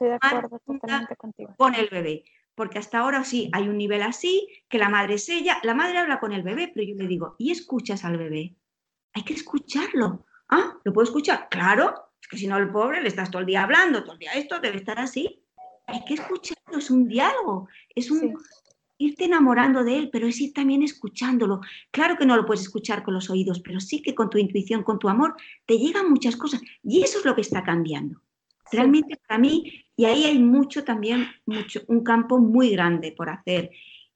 con 1.57 1.75
el 1.75 1.89
bebé. 1.91 2.25
Porque 2.55 2.79
hasta 2.79 3.01
ahora 3.01 3.25
sí, 3.25 3.51
hay 3.53 3.69
un 3.69 3.77
nivel 3.77 4.03
así, 4.03 4.49
que 4.69 4.79
la 4.79 4.89
madre 4.89 5.15
es 5.15 5.29
ella, 5.29 5.59
la 5.65 5.75
madre 5.75 5.99
habla 5.99 6.21
con 6.21 6.33
el 6.33 6.43
bebé, 6.43 6.71
pero 6.73 6.87
yo 6.87 6.95
le 6.95 7.09
digo, 7.09 7.35
¿y 7.37 7.51
escuchas 7.51 8.05
al 8.05 8.17
bebé? 8.17 8.55
Hay 9.13 9.23
que 9.25 9.35
escucharlo. 9.35 10.25
Ah, 10.49 10.79
¿lo 10.85 10.93
puedo 10.93 11.05
escuchar? 11.05 11.49
Claro, 11.51 12.13
Es 12.21 12.29
que 12.29 12.39
si 12.39 12.47
no, 12.47 12.57
el 12.57 12.71
pobre 12.71 13.03
le 13.03 13.09
estás 13.09 13.31
todo 13.31 13.41
el 13.41 13.47
día 13.47 13.65
hablando, 13.65 14.03
todo 14.03 14.13
el 14.13 14.21
día 14.21 14.33
esto, 14.33 14.61
debe 14.61 14.77
estar 14.77 14.99
así. 14.99 15.43
Hay 15.87 16.05
que 16.05 16.15
escucharlo, 16.15 16.79
es 16.79 16.91
un 16.91 17.09
diálogo, 17.09 17.69
es 17.95 18.11
un 18.11 18.35
irte 18.99 19.25
enamorando 19.25 19.85
de 19.85 19.99
él, 19.99 20.11
pero 20.13 20.27
es 20.27 20.41
ir 20.41 20.53
también 20.53 20.83
escuchándolo. 20.83 21.61
Claro 21.91 22.17
que 22.17 22.27
no 22.27 22.37
lo 22.37 22.47
puedes 22.47 22.63
escuchar 22.63 23.03
con 23.03 23.15
los 23.15 23.31
oídos, 23.31 23.61
pero 23.61 23.81
sí 23.81 24.03
que 24.03 24.15
con 24.15 24.31
tu 24.31 24.39
intuición, 24.39 24.83
con 24.83 24.99
tu 24.99 25.09
amor, 25.09 25.35
te 25.67 25.79
llegan 25.79 26.11
muchas 26.11 26.37
cosas. 26.37 26.61
Y 26.83 27.03
eso 27.03 27.19
es 27.19 27.25
lo 27.25 27.35
que 27.35 27.41
está 27.41 27.63
cambiando. 27.63 28.21
Realmente 28.71 29.19
para 29.27 29.39
mí, 29.39 29.85
y 29.97 30.05
ahí 30.05 30.25
hay 30.25 30.39
mucho 30.39 30.85
también, 30.85 31.27
mucho, 31.47 31.83
un 31.89 32.03
campo 32.03 32.39
muy 32.39 32.71
grande 32.71 33.13
por 33.13 33.29
hacer. 33.29 33.71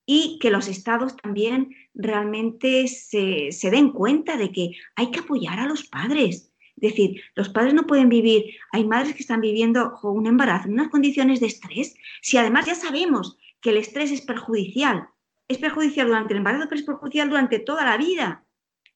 Y 0.06 0.38
que 0.40 0.50
los 0.50 0.68
estados 0.68 1.16
también 1.16 1.74
realmente 1.94 2.88
se, 2.88 3.52
se 3.52 3.70
den 3.70 3.90
cuenta 3.90 4.36
de 4.36 4.50
que 4.50 4.70
hay 4.96 5.10
que 5.10 5.20
apoyar 5.20 5.60
a 5.60 5.66
los 5.66 5.86
padres. 5.86 6.52
Es 6.80 6.92
decir, 6.92 7.20
los 7.34 7.48
padres 7.48 7.74
no 7.74 7.86
pueden 7.86 8.08
vivir, 8.08 8.54
hay 8.70 8.84
madres 8.84 9.14
que 9.14 9.22
están 9.22 9.40
viviendo 9.40 9.98
un 10.04 10.26
embarazo 10.26 10.68
en 10.68 10.74
unas 10.74 10.88
condiciones 10.88 11.40
de 11.40 11.46
estrés, 11.46 11.96
si 12.22 12.36
además 12.36 12.66
ya 12.66 12.76
sabemos 12.76 13.36
que 13.60 13.70
el 13.70 13.76
estrés 13.76 14.10
es 14.10 14.22
perjudicial. 14.22 15.08
Es 15.48 15.58
perjudicial 15.58 16.06
durante 16.06 16.34
el 16.34 16.38
embarazo, 16.38 16.66
pero 16.68 16.80
es 16.80 16.86
perjudicial 16.86 17.28
durante 17.28 17.58
toda 17.58 17.84
la 17.84 17.96
vida. 17.96 18.44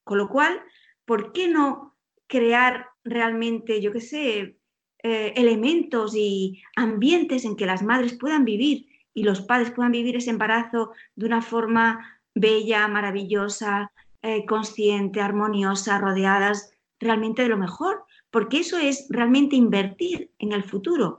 Con 0.04 0.18
lo 0.18 0.28
cual, 0.28 0.60
¿por 1.04 1.32
qué 1.32 1.48
no 1.48 1.96
crear 2.26 2.88
realmente, 3.04 3.80
yo 3.80 3.92
qué 3.92 4.00
sé, 4.00 4.58
eh, 5.02 5.32
elementos 5.36 6.14
y 6.14 6.62
ambientes 6.76 7.44
en 7.44 7.56
que 7.56 7.66
las 7.66 7.82
madres 7.82 8.14
puedan 8.14 8.44
vivir 8.44 8.86
y 9.14 9.24
los 9.24 9.42
padres 9.42 9.70
puedan 9.72 9.92
vivir 9.92 10.16
ese 10.16 10.30
embarazo 10.30 10.92
de 11.16 11.26
una 11.26 11.42
forma 11.42 12.20
bella, 12.34 12.86
maravillosa, 12.88 13.92
eh, 14.22 14.46
consciente, 14.46 15.20
armoniosa, 15.20 15.98
rodeadas 15.98 16.72
realmente 17.00 17.42
de 17.42 17.48
lo 17.48 17.56
mejor? 17.56 18.04
Porque 18.30 18.60
eso 18.60 18.78
es 18.78 19.06
realmente 19.10 19.56
invertir 19.56 20.30
en 20.38 20.52
el 20.52 20.62
futuro. 20.62 21.16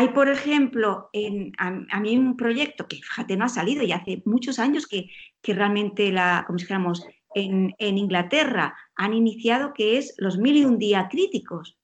Hay, 0.00 0.08
por 0.14 0.30
ejemplo, 0.30 1.10
en, 1.12 1.52
a, 1.58 2.00
mí 2.00 2.16
un 2.16 2.34
proyecto 2.34 2.88
que, 2.88 2.96
fíjate, 2.96 3.36
no 3.36 3.44
ha 3.44 3.50
salido 3.50 3.82
y 3.82 3.92
hace 3.92 4.22
muchos 4.24 4.58
años 4.58 4.86
que, 4.86 5.10
realmente, 5.44 6.10
la, 6.10 6.46
como 6.46 6.56
en, 7.34 7.74
en, 7.78 7.98
Inglaterra 7.98 8.74
han 8.96 9.12
iniciado, 9.12 9.74
que 9.74 9.98
es 9.98 10.14
los 10.16 10.38
mil 10.38 10.56
y 10.56 10.64
un 10.64 10.78
día 10.78 11.06
críticos. 11.10 11.76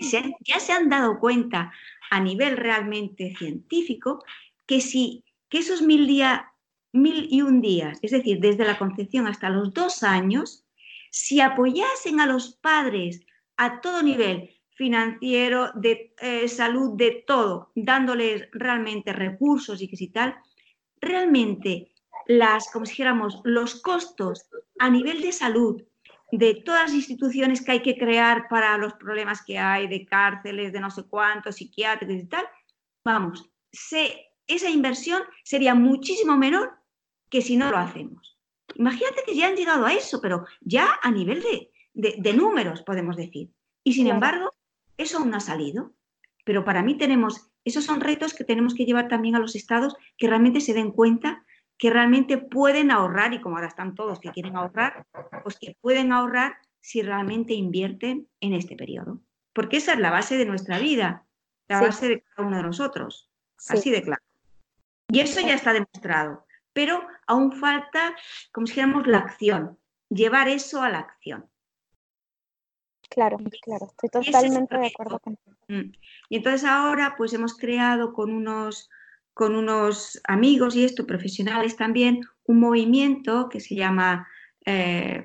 Ya 0.00 0.58
se 0.58 0.72
han 0.72 0.88
dado 0.88 1.20
cuenta 1.20 1.72
a 2.10 2.18
nivel 2.18 2.56
realmente 2.56 3.32
científico 3.36 4.24
que 4.66 4.80
si 4.80 5.22
esos 5.48 5.80
mil, 5.80 6.08
día, 6.08 6.50
mil 6.92 7.28
y 7.30 7.42
un 7.42 7.60
días, 7.60 8.00
es 8.02 8.10
decir, 8.10 8.40
desde 8.40 8.64
la 8.64 8.78
concepción 8.78 9.28
hasta 9.28 9.48
los 9.48 9.72
dos 9.72 10.02
años, 10.02 10.64
si 11.12 11.40
apoyasen 11.40 12.18
a 12.18 12.26
los 12.26 12.56
padres 12.56 13.24
a 13.56 13.80
todo 13.80 14.02
nivel, 14.02 14.57
financiero, 14.78 15.72
de 15.74 16.14
eh, 16.20 16.48
salud, 16.48 16.96
de 16.96 17.24
todo, 17.26 17.72
dándoles 17.74 18.48
realmente 18.52 19.12
recursos 19.12 19.82
y 19.82 19.88
que 19.88 19.96
si 19.96 20.08
tal, 20.08 20.36
realmente 21.00 21.92
las, 22.26 22.70
como 22.70 22.86
si 22.86 22.92
dijéramos, 22.92 23.40
los 23.44 23.82
costos 23.82 24.48
a 24.78 24.88
nivel 24.88 25.20
de 25.20 25.32
salud 25.32 25.82
de 26.30 26.54
todas 26.54 26.82
las 26.84 26.94
instituciones 26.94 27.64
que 27.64 27.72
hay 27.72 27.82
que 27.82 27.98
crear 27.98 28.48
para 28.48 28.78
los 28.78 28.94
problemas 28.94 29.42
que 29.42 29.58
hay, 29.58 29.88
de 29.88 30.06
cárceles, 30.06 30.72
de 30.72 30.80
no 30.80 30.90
sé 30.90 31.04
cuántos, 31.04 31.56
psiquiátricos 31.56 32.16
y 32.16 32.26
tal, 32.26 32.46
vamos, 33.04 33.50
esa 34.46 34.70
inversión 34.70 35.22
sería 35.42 35.74
muchísimo 35.74 36.36
menor 36.36 36.72
que 37.28 37.42
si 37.42 37.56
no 37.56 37.70
lo 37.70 37.78
hacemos. 37.78 38.38
Imagínate 38.76 39.22
que 39.26 39.34
ya 39.34 39.48
han 39.48 39.56
llegado 39.56 39.86
a 39.86 39.92
eso, 39.92 40.20
pero 40.20 40.44
ya 40.60 40.98
a 41.02 41.10
nivel 41.10 41.42
de, 41.94 42.32
números, 42.34 42.82
podemos 42.82 43.16
decir. 43.16 43.50
Y 43.82 43.94
sin 43.94 44.06
embargo, 44.06 44.54
eso 44.98 45.18
aún 45.18 45.30
no 45.30 45.38
ha 45.38 45.40
salido, 45.40 45.94
pero 46.44 46.64
para 46.64 46.82
mí 46.82 46.98
tenemos, 46.98 47.50
esos 47.64 47.84
son 47.84 48.00
retos 48.00 48.34
que 48.34 48.44
tenemos 48.44 48.74
que 48.74 48.84
llevar 48.84 49.08
también 49.08 49.36
a 49.36 49.38
los 49.38 49.54
estados 49.54 49.96
que 50.18 50.28
realmente 50.28 50.60
se 50.60 50.74
den 50.74 50.90
cuenta 50.92 51.44
que 51.78 51.90
realmente 51.90 52.38
pueden 52.38 52.90
ahorrar, 52.90 53.32
y 53.32 53.40
como 53.40 53.56
ahora 53.56 53.68
están 53.68 53.94
todos 53.94 54.18
que 54.18 54.32
quieren 54.32 54.56
ahorrar, 54.56 55.06
pues 55.44 55.58
que 55.58 55.76
pueden 55.80 56.12
ahorrar 56.12 56.58
si 56.80 57.02
realmente 57.02 57.54
invierten 57.54 58.28
en 58.40 58.52
este 58.52 58.74
periodo. 58.76 59.20
Porque 59.52 59.76
esa 59.76 59.92
es 59.92 60.00
la 60.00 60.10
base 60.10 60.36
de 60.36 60.44
nuestra 60.44 60.78
vida, 60.78 61.24
la 61.68 61.80
base 61.80 62.08
de 62.08 62.22
cada 62.22 62.48
uno 62.48 62.56
de 62.56 62.64
nosotros, 62.64 63.30
así 63.68 63.90
de 63.90 64.02
claro. 64.02 64.22
Y 65.08 65.20
eso 65.20 65.40
ya 65.40 65.54
está 65.54 65.72
demostrado, 65.72 66.44
pero 66.72 67.06
aún 67.26 67.52
falta, 67.52 68.14
como 68.52 68.66
si 68.66 68.72
dijéramos, 68.72 69.06
la 69.06 69.18
acción, 69.18 69.78
llevar 70.10 70.48
eso 70.48 70.82
a 70.82 70.90
la 70.90 70.98
acción. 70.98 71.47
Claro, 73.08 73.38
claro, 73.62 73.86
estoy 73.86 74.10
totalmente 74.10 74.78
de 74.78 74.86
acuerdo 74.86 75.18
contigo. 75.18 75.56
Mm. 75.68 75.92
Y 76.28 76.36
entonces 76.36 76.64
ahora 76.64 77.14
pues 77.16 77.32
hemos 77.32 77.56
creado 77.56 78.12
con 78.12 78.30
unos, 78.30 78.90
con 79.34 79.54
unos 79.54 80.20
amigos 80.24 80.76
y 80.76 80.84
esto, 80.84 81.06
profesionales 81.06 81.76
también, 81.76 82.20
un 82.44 82.60
movimiento 82.60 83.48
que 83.48 83.60
se 83.60 83.74
llama 83.74 84.28
eh, 84.66 85.24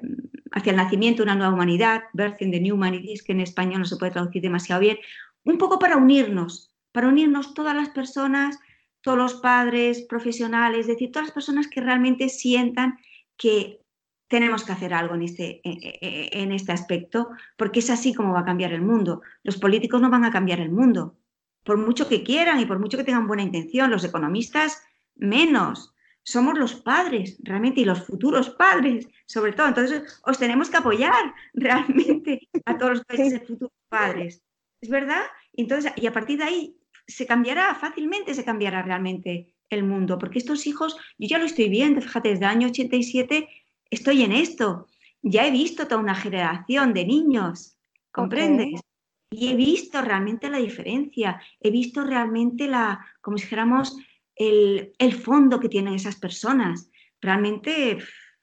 Hacia 0.56 0.69
el 0.69 0.78
nacimiento 0.78 1.24
de 1.24 1.24
una 1.24 1.36
nueva 1.36 1.54
humanidad, 1.54 2.04
Birthing 2.13 2.52
the 2.52 2.60
New 2.60 2.76
Humanities, 2.76 3.24
que 3.24 3.32
en 3.32 3.41
español 3.41 3.80
no 3.80 3.86
se 3.86 3.98
puede 3.98 4.12
traducir 4.12 4.41
demasiado 4.41 4.82
bien, 4.82 5.00
un 5.46 5.58
poco 5.58 5.80
para 5.80 5.98
unirnos, 5.98 6.72
para 6.91 7.08
unirnos 7.08 7.56
todas 7.56 7.76
las 7.76 7.89
personas, 7.89 8.60
todos 9.02 9.17
los 9.17 9.34
padres, 9.36 10.04
profesionales, 10.04 10.82
es 10.82 10.88
decir, 10.88 11.12
todas 11.12 11.28
las 11.28 11.34
personas 11.34 11.67
que 11.67 11.82
realmente 11.82 12.30
sientan 12.30 12.98
que 13.36 13.83
tenemos 14.27 14.63
que 14.63 14.71
hacer 14.71 14.93
algo 14.93 15.15
en 15.15 15.23
este, 15.23 15.62
e, 15.63 15.71
e, 15.71 15.99
e, 16.01 16.41
en 16.41 16.51
este 16.51 16.71
aspecto, 16.71 17.29
porque 17.57 17.79
es 17.79 17.89
así 17.89 18.13
como 18.13 18.33
va 18.33 18.41
a 18.41 18.45
cambiar 18.45 18.73
el 18.73 18.81
mundo. 18.81 19.21
Los 19.43 19.57
políticos 19.57 20.01
no 20.01 20.09
van 20.09 20.25
a 20.25 20.31
cambiar 20.31 20.59
el 20.59 20.71
mundo, 20.71 21.17
por 21.63 21.77
mucho 21.77 22.07
que 22.07 22.23
quieran 22.23 22.59
y 22.59 22.65
por 22.65 22.79
mucho 22.79 22.97
que 22.97 23.03
tengan 23.03 23.27
buena 23.27 23.43
intención, 23.43 23.91
los 23.91 24.03
economistas 24.03 24.81
menos. 25.15 25.93
Somos 26.23 26.57
los 26.57 26.75
padres, 26.75 27.38
realmente, 27.43 27.81
y 27.81 27.86
los 27.86 28.05
futuros 28.05 28.49
padres, 28.51 29.07
sobre 29.25 29.51
todo. 29.51 29.67
Entonces, 29.67 30.21
os 30.25 30.38
tenemos 30.38 30.69
que 30.69 30.77
apoyar 30.77 31.33
realmente 31.53 32.47
a 32.65 32.77
todos 32.77 32.91
los 32.91 33.05
países 33.05 33.33
de 33.33 33.39
futuros 33.41 33.73
padres. 33.89 34.41
¿Es 34.81 34.89
verdad? 34.89 35.23
Entonces, 35.53 35.91
y 35.95 36.07
a 36.07 36.13
partir 36.13 36.39
de 36.39 36.45
ahí 36.45 36.77
se 37.07 37.25
cambiará, 37.25 37.75
fácilmente 37.75 38.33
se 38.33 38.45
cambiará 38.45 38.81
realmente 38.81 39.53
el 39.69 39.83
mundo, 39.83 40.17
porque 40.17 40.39
estos 40.39 40.67
hijos, 40.67 40.97
yo 41.17 41.27
ya 41.27 41.39
lo 41.39 41.45
estoy 41.45 41.69
viendo, 41.69 42.01
fíjate, 42.01 42.29
desde 42.29 42.45
el 42.45 42.51
año 42.51 42.67
87 42.67 43.47
estoy 43.93 44.23
en 44.23 44.32
esto. 44.32 44.88
Ya 45.21 45.47
he 45.47 45.51
visto 45.51 45.88
toda 45.88 46.01
una 46.01 46.15
generación 46.15 46.93
de 46.93 47.06
niños, 47.06 47.77
¿comprendes? 48.12 48.82
Y 49.29 49.51
he 49.51 49.56
visto 49.56 50.01
realmente 50.01 50.49
la 50.49 50.58
diferencia, 50.58 51.41
he 51.60 51.71
visto 51.71 52.03
realmente 52.03 52.67
la, 52.67 53.06
como 53.21 53.38
si 53.38 53.45
dijéramos, 53.45 53.97
el, 54.36 55.13
fondo 55.13 55.60
que 55.60 55.69
tienen 55.69 55.93
esas 55.93 56.17
personas. 56.17 56.89
Realmente 57.21 57.97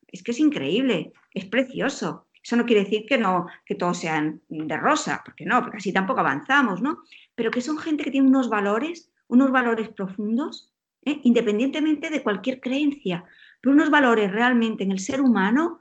es 0.08 0.22
que 0.22 0.30
es 0.30 0.40
increíble, 0.40 1.12
es 1.32 1.44
precioso. 1.44 2.26
Eso 2.42 2.56
no 2.56 2.64
quiere 2.64 2.84
decir 2.84 3.04
que, 3.06 3.18
no, 3.18 3.46
que 3.66 3.74
todos 3.74 3.98
sean 3.98 4.40
de 4.48 4.76
rosa, 4.76 5.22
porque 5.24 5.44
no, 5.44 5.60
porque 5.60 5.76
así 5.76 5.92
tampoco 5.92 6.20
avanzamos, 6.20 6.80
¿no? 6.80 7.02
Pero 7.34 7.50
que 7.50 7.60
son 7.60 7.78
gente 7.78 8.02
que 8.02 8.10
tiene 8.10 8.28
unos 8.28 8.48
valores, 8.48 9.12
unos 9.28 9.52
valores 9.52 9.90
profundos, 9.90 10.72
¿eh? 11.04 11.20
independientemente 11.22 12.08
de 12.08 12.22
cualquier 12.22 12.60
creencia 12.60 13.24
pero 13.60 13.74
unos 13.74 13.90
valores 13.90 14.30
realmente 14.30 14.84
en 14.84 14.92
el 14.92 15.00
ser 15.00 15.20
humano, 15.20 15.80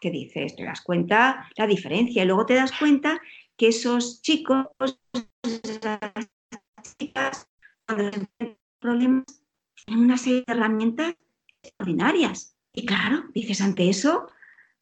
¿qué 0.00 0.10
dices? 0.10 0.56
Te 0.56 0.64
das 0.64 0.80
cuenta 0.82 1.48
la 1.56 1.66
diferencia 1.66 2.22
y 2.22 2.26
luego 2.26 2.46
te 2.46 2.54
das 2.54 2.72
cuenta 2.72 3.20
que 3.56 3.68
esos 3.68 4.20
chicos, 4.22 4.66
esas 5.42 6.00
chicas, 6.98 7.48
cuando 7.86 8.10
tienen 8.10 8.58
problemas, 8.78 9.24
tienen 9.84 10.04
una 10.04 10.18
serie 10.18 10.44
de 10.46 10.52
herramientas 10.52 11.14
extraordinarias. 11.62 12.56
Y 12.72 12.84
claro, 12.86 13.24
dices 13.32 13.60
ante 13.60 13.88
eso, 13.88 14.28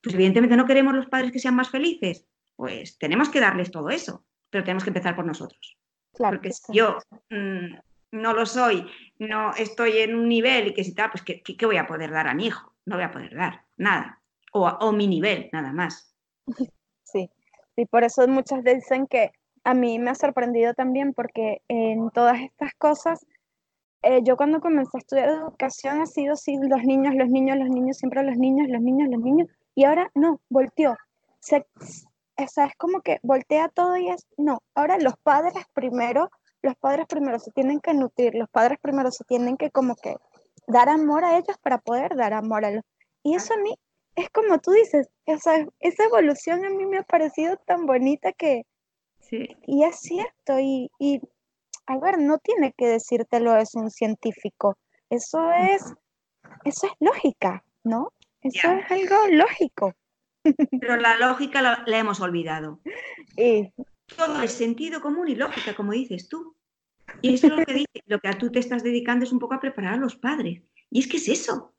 pues 0.02 0.14
evidentemente 0.14 0.56
no 0.56 0.66
queremos 0.66 0.94
los 0.94 1.06
padres 1.06 1.30
que 1.30 1.38
sean 1.38 1.54
más 1.54 1.70
felices, 1.70 2.26
pues 2.56 2.98
tenemos 2.98 3.28
que 3.28 3.40
darles 3.40 3.70
todo 3.70 3.90
eso, 3.90 4.24
pero 4.50 4.64
tenemos 4.64 4.84
que 4.84 4.90
empezar 4.90 5.14
por 5.14 5.26
nosotros. 5.26 5.76
Claro, 6.14 6.36
Porque 6.36 6.52
si 6.52 6.72
yo 6.72 6.98
mm, 7.30 7.74
no 8.12 8.34
lo 8.34 8.46
soy, 8.46 8.86
no 9.18 9.54
estoy 9.54 9.98
en 9.98 10.14
un 10.14 10.28
nivel 10.28 10.68
y 10.68 10.74
que 10.74 10.84
si 10.84 10.94
tal, 10.94 11.10
pues 11.10 11.22
¿qué, 11.24 11.42
qué 11.42 11.66
voy 11.66 11.78
a 11.78 11.86
poder 11.86 12.10
dar 12.12 12.28
a 12.28 12.34
mi 12.34 12.46
hijo? 12.46 12.72
No 12.84 12.96
voy 12.96 13.04
a 13.04 13.10
poder 13.10 13.34
dar 13.34 13.64
nada. 13.76 14.20
O, 14.52 14.68
o 14.68 14.92
mi 14.92 15.06
nivel, 15.06 15.48
nada 15.52 15.72
más. 15.72 16.14
Sí, 17.04 17.28
y 17.76 17.84
por 17.84 18.04
eso 18.04 18.26
muchas 18.26 18.64
dicen 18.64 19.06
que 19.06 19.32
a 19.64 19.74
mí 19.74 19.98
me 19.98 20.10
ha 20.10 20.14
sorprendido 20.14 20.72
también 20.72 21.12
porque 21.12 21.60
en 21.68 22.10
todas 22.10 22.40
estas 22.40 22.72
cosas, 22.78 23.26
eh, 24.00 24.20
yo 24.22 24.38
cuando 24.38 24.60
comencé 24.60 24.96
a 24.96 25.00
estudiar 25.00 25.28
educación 25.28 26.00
ha 26.00 26.06
sido 26.06 26.36
sí, 26.36 26.56
los 26.62 26.82
niños, 26.84 27.14
los 27.14 27.28
niños, 27.28 27.58
los 27.58 27.68
niños, 27.68 27.98
siempre 27.98 28.22
los 28.22 28.38
niños, 28.38 28.66
los 28.70 28.80
niños, 28.80 29.10
los 29.10 29.20
niños, 29.20 29.48
y 29.74 29.84
ahora 29.84 30.10
no, 30.14 30.40
volteó. 30.48 30.96
Se, 31.40 31.58
o 31.58 32.42
es 32.42 32.76
como 32.78 33.02
que 33.02 33.18
voltea 33.22 33.68
todo 33.68 33.96
y 33.98 34.08
es, 34.08 34.26
no, 34.38 34.62
ahora 34.74 34.96
los 34.98 35.14
padres 35.22 35.64
primero 35.74 36.30
los 36.62 36.76
padres 36.76 37.06
primero 37.06 37.38
se 37.38 37.50
tienen 37.50 37.80
que 37.80 37.94
nutrir, 37.94 38.34
los 38.34 38.48
padres 38.48 38.78
primero 38.80 39.10
se 39.10 39.24
tienen 39.24 39.56
que 39.56 39.70
como 39.70 39.96
que 39.96 40.16
dar 40.66 40.88
amor 40.88 41.24
a 41.24 41.36
ellos 41.36 41.56
para 41.62 41.78
poder 41.78 42.16
dar 42.16 42.32
amor 42.32 42.64
a 42.64 42.70
los. 42.70 42.84
Y 43.22 43.34
eso 43.34 43.54
a 43.54 43.58
mí 43.58 43.74
es 44.14 44.28
como 44.30 44.58
tú 44.58 44.72
dices, 44.72 45.08
esa, 45.26 45.66
esa 45.80 46.04
evolución 46.04 46.64
a 46.64 46.70
mí 46.70 46.86
me 46.86 46.98
ha 46.98 47.02
parecido 47.02 47.56
tan 47.66 47.86
bonita 47.86 48.32
que 48.32 48.64
Y 49.66 49.84
es 49.84 49.96
cierto, 50.00 50.58
y, 50.60 50.90
y, 50.98 51.20
a 51.86 51.98
ver, 51.98 52.18
no 52.18 52.38
tiene 52.38 52.72
que 52.76 52.86
decírtelo 52.86 53.56
es 53.56 53.74
un 53.74 53.90
científico, 53.90 54.76
eso 55.08 55.50
es, 55.52 55.82
eso 56.64 56.86
es 56.86 56.92
lógica, 57.00 57.64
¿no? 57.82 58.12
Eso 58.42 58.72
es 58.72 58.90
algo 58.90 59.28
lógico. 59.30 59.94
Pero 60.80 60.96
la 60.96 61.16
lógica 61.16 61.62
la, 61.62 61.84
hemos 61.86 62.20
olvidado. 62.20 62.80
Todo 64.16 64.42
es 64.42 64.52
sentido 64.52 65.00
común 65.00 65.28
y 65.28 65.34
lógica, 65.34 65.74
como 65.74 65.92
dices 65.92 66.28
tú. 66.28 66.56
Y 67.20 67.34
eso 67.34 67.46
es 67.46 67.52
lo 67.52 67.64
que 67.64 67.74
dice, 67.74 68.02
lo 68.06 68.20
que 68.20 68.28
a 68.28 68.38
tú 68.38 68.50
te 68.50 68.58
estás 68.58 68.82
dedicando 68.82 69.24
es 69.24 69.32
un 69.32 69.38
poco 69.38 69.54
a 69.54 69.60
preparar 69.60 69.94
a 69.94 69.98
los 69.98 70.16
padres. 70.16 70.62
Y 70.90 71.00
es 71.00 71.08
que 71.08 71.16
es 71.16 71.28
eso. 71.28 71.74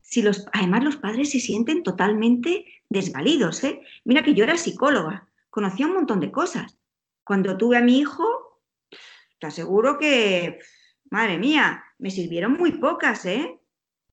Si 0.00 0.22
los, 0.22 0.46
además 0.52 0.84
los 0.84 0.96
padres 0.96 1.30
se 1.30 1.40
sienten 1.40 1.82
totalmente 1.82 2.66
desvalidos. 2.88 3.62
¿eh? 3.64 3.80
Mira 4.04 4.22
que 4.22 4.34
yo 4.34 4.44
era 4.44 4.56
psicóloga, 4.56 5.28
conocía 5.50 5.86
un 5.86 5.94
montón 5.94 6.20
de 6.20 6.32
cosas. 6.32 6.76
Cuando 7.24 7.56
tuve 7.56 7.76
a 7.76 7.82
mi 7.82 7.98
hijo, 7.98 8.24
te 9.38 9.46
aseguro 9.46 9.98
que, 9.98 10.58
madre 11.10 11.38
mía, 11.38 11.84
me 11.98 12.10
sirvieron 12.10 12.54
muy 12.54 12.72
pocas, 12.72 13.24
¿eh? 13.26 13.60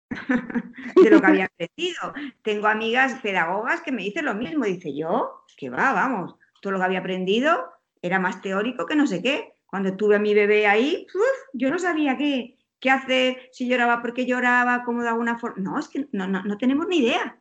de 0.96 1.10
lo 1.10 1.20
que 1.20 1.28
había 1.28 1.46
aprendido. 1.46 2.14
Tengo 2.42 2.68
amigas 2.68 3.20
pedagogas 3.22 3.82
que 3.82 3.92
me 3.92 4.04
dicen 4.04 4.26
lo 4.26 4.36
mismo. 4.36 4.66
Dice 4.66 4.96
yo, 4.96 5.46
que 5.58 5.70
va, 5.70 5.94
vamos, 5.94 6.36
todo 6.62 6.74
lo 6.74 6.80
que 6.80 6.86
había 6.86 7.00
aprendido 7.00 7.72
era 8.02 8.20
más 8.20 8.42
teórico 8.42 8.86
que 8.86 8.96
no 8.96 9.08
sé 9.08 9.22
qué. 9.22 9.54
Cuando 9.66 9.96
tuve 9.96 10.16
a 10.16 10.20
mi 10.20 10.34
bebé 10.34 10.68
ahí, 10.68 11.08
yo 11.54 11.70
no 11.70 11.78
sabía 11.78 12.18
qué, 12.18 12.58
qué 12.80 12.90
hacer, 12.90 13.50
si 13.52 13.68
lloraba, 13.68 14.02
porque 14.02 14.26
lloraba, 14.26 14.84
cómo 14.84 15.04
de 15.04 15.10
alguna 15.10 15.38
forma. 15.38 15.58
No, 15.58 15.80
es 15.80 15.90
que 15.90 16.08
no, 16.12 16.28
no, 16.28 16.58
tenemos 16.58 16.88
ni 16.88 17.00
idea. 17.00 17.38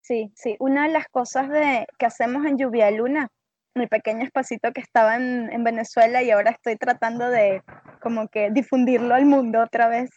Sí, 0.00 0.32
sí, 0.34 0.56
una 0.60 0.86
de 0.86 0.92
las 0.92 1.08
cosas 1.08 1.48
de, 1.48 1.86
que 1.98 2.06
hacemos 2.06 2.46
en 2.46 2.56
Lluvia 2.56 2.90
Luna, 2.90 3.28
mi 3.74 3.86
pequeño 3.86 4.24
espacito 4.24 4.72
que 4.72 4.80
estaba 4.80 5.16
en, 5.16 5.52
en 5.52 5.64
Venezuela 5.64 6.22
y 6.22 6.30
ahora 6.30 6.52
estoy 6.52 6.76
tratando 6.76 7.28
de 7.28 7.62
como 8.00 8.28
que 8.28 8.50
difundirlo 8.50 9.14
al 9.14 9.26
mundo 9.26 9.60
otra 9.60 9.88
vez. 9.88 10.10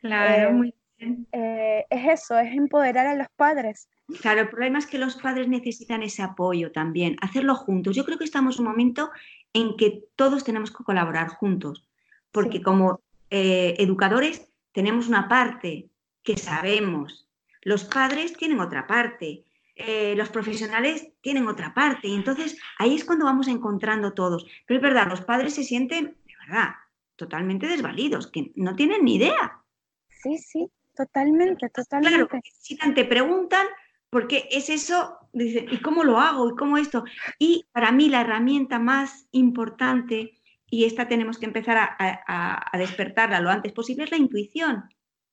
Claro, 0.00 0.48
eh, 0.48 0.52
muy 0.52 0.74
eh, 0.98 1.84
es 1.90 2.22
eso, 2.22 2.38
es 2.38 2.54
empoderar 2.54 3.06
a 3.06 3.14
los 3.14 3.28
padres. 3.36 3.88
Claro, 4.20 4.42
el 4.42 4.48
problema 4.48 4.78
es 4.78 4.86
que 4.86 4.98
los 4.98 5.16
padres 5.16 5.48
necesitan 5.48 6.02
ese 6.02 6.22
apoyo 6.22 6.72
también, 6.72 7.16
hacerlo 7.20 7.54
juntos. 7.54 7.94
Yo 7.96 8.04
creo 8.04 8.18
que 8.18 8.24
estamos 8.24 8.56
en 8.56 8.66
un 8.66 8.72
momento 8.72 9.10
en 9.52 9.76
que 9.76 10.04
todos 10.16 10.44
tenemos 10.44 10.70
que 10.70 10.84
colaborar 10.84 11.28
juntos, 11.28 11.88
porque 12.30 12.62
como 12.62 13.00
eh, 13.30 13.74
educadores 13.78 14.48
tenemos 14.72 15.08
una 15.08 15.28
parte 15.28 15.90
que 16.22 16.36
sabemos, 16.36 17.28
los 17.62 17.84
padres 17.84 18.36
tienen 18.36 18.60
otra 18.60 18.86
parte, 18.86 19.44
eh, 19.74 20.14
los 20.16 20.28
profesionales 20.30 21.12
tienen 21.20 21.48
otra 21.48 21.74
parte, 21.74 22.08
y 22.08 22.14
entonces 22.14 22.58
ahí 22.78 22.94
es 22.94 23.04
cuando 23.04 23.24
vamos 23.24 23.48
encontrando 23.48 24.14
todos. 24.14 24.46
Pero 24.66 24.78
es 24.78 24.82
verdad, 24.82 25.08
los 25.08 25.20
padres 25.22 25.54
se 25.54 25.64
sienten, 25.64 26.16
de 26.26 26.34
verdad, 26.46 26.74
totalmente 27.16 27.66
desvalidos, 27.66 28.28
que 28.28 28.52
no 28.54 28.76
tienen 28.76 29.04
ni 29.04 29.16
idea. 29.16 29.62
Sí, 30.08 30.38
sí, 30.38 30.70
Totalmente, 30.96 31.68
totalmente. 31.68 32.40
Claro, 32.40 32.94
te 32.94 33.04
preguntan, 33.04 33.66
porque 34.08 34.48
es 34.50 34.70
eso, 34.70 35.18
¿y 35.34 35.78
cómo 35.82 36.04
lo 36.04 36.18
hago? 36.18 36.48
¿Y 36.48 36.56
cómo 36.56 36.78
esto? 36.78 37.04
Y 37.38 37.66
para 37.72 37.92
mí 37.92 38.08
la 38.08 38.22
herramienta 38.22 38.78
más 38.78 39.28
importante, 39.32 40.40
y 40.70 40.84
esta 40.84 41.06
tenemos 41.06 41.38
que 41.38 41.46
empezar 41.46 41.76
a, 41.78 42.78
despertarla 42.78 43.40
lo 43.40 43.50
antes 43.50 43.72
posible, 43.72 44.04
es 44.04 44.10
la 44.10 44.16
intuición. 44.16 44.84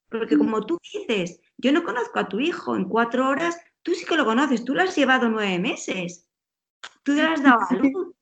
Porque 0.10 0.38
como 0.38 0.66
tú 0.66 0.80
dices, 0.94 1.40
yo 1.58 1.72
no 1.72 1.84
conozco 1.84 2.20
a 2.20 2.28
tu 2.28 2.40
hijo 2.40 2.76
en 2.76 2.86
cuatro 2.86 3.28
horas, 3.28 3.58
tú 3.82 3.94
sí 3.94 4.06
que 4.06 4.18
lo 4.18 4.26
conoces, 4.26 4.66
tú 4.66 4.76
lo 4.76 4.82
has 4.82 4.96
llevado 4.96 5.30
nueve 5.30 5.58
meses, 5.60 6.30
tú 7.04 7.14
le 7.14 7.22
has 7.22 7.42
dado 7.42 7.60
a 7.68 7.74
luz. 7.76 8.14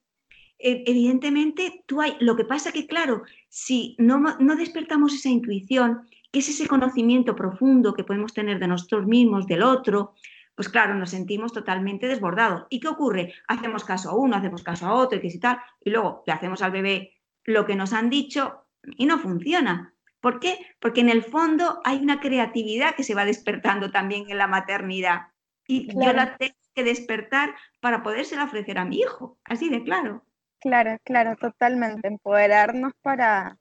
E, 0.58 0.84
evidentemente, 0.86 1.84
tú 1.88 2.01
hay, 2.01 2.15
lo 2.19 2.36
que 2.36 2.45
pasa 2.45 2.71
que, 2.71 2.86
claro, 2.86 3.23
si 3.49 3.95
no, 3.97 4.19
no 4.19 4.56
despertamos 4.56 5.13
esa 5.13 5.30
intuición, 5.30 6.08
que 6.32 6.39
es 6.39 6.50
ese 6.50 6.67
conocimiento 6.67 7.36
profundo 7.36 7.94
que 7.94 8.04
podemos 8.04 8.34
tener 8.34 8.60
de 8.60 8.67
nosotros 8.67 9.06
mismos, 9.06 9.48
del 9.48 9.63
otro, 9.63 10.13
pues 10.56 10.70
claro, 10.70 10.94
nos 10.94 11.10
sentimos 11.10 11.54
totalmente 11.54 12.08
desbordados. 12.08 12.65
¿Y 12.70 12.80
qué 12.80 12.88
ocurre? 12.88 13.34
Hacemos 13.48 13.84
caso 13.84 14.10
a 14.10 14.15
uno, 14.15 14.36
hacemos 14.36 14.63
caso 14.63 14.86
a 14.86 14.94
otro, 14.94 15.17
y, 15.17 15.22
que 15.22 15.39
tal, 15.39 15.60
y 15.80 15.89
luego 15.89 16.24
le 16.26 16.34
hacemos 16.34 16.62
al 16.62 16.72
bebé 16.72 17.17
lo 17.44 17.65
que 17.65 17.76
nos 17.76 17.94
han 17.94 18.10
dicho 18.10 18.65
y 18.98 19.06
no 19.06 19.20
funciona. 19.20 19.94
¿Por 20.20 20.39
qué? 20.39 20.60
Porque 20.80 21.02
en 21.02 21.10
el 21.10 21.24
fondo 21.24 21.82
hay 21.84 21.98
una 21.98 22.20
creatividad 22.20 22.96
que 22.96 23.04
se 23.04 23.15
va 23.15 23.26
despertando 23.26 23.91
también 23.91 24.30
en 24.30 24.38
la 24.38 24.48
maternidad. 24.48 25.28
Y 25.67 25.88
yo 25.94 26.13
la 26.13 26.38
tengo 26.38 26.56
que 26.76 26.84
despertar 26.84 27.56
para 27.80 28.04
podérsela 28.04 28.44
ofrecer 28.44 28.78
a 28.78 28.86
mi 28.86 29.00
hijo, 29.00 29.38
así 29.46 29.70
de 29.70 29.84
claro. 29.84 30.24
Claro, 30.60 30.98
claro, 31.04 31.36
totalmente. 31.38 32.08
Empoderarnos 32.08 32.94
para, 33.02 33.58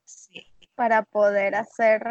para 0.81 1.03
poder 1.03 1.55
hacer... 1.57 2.03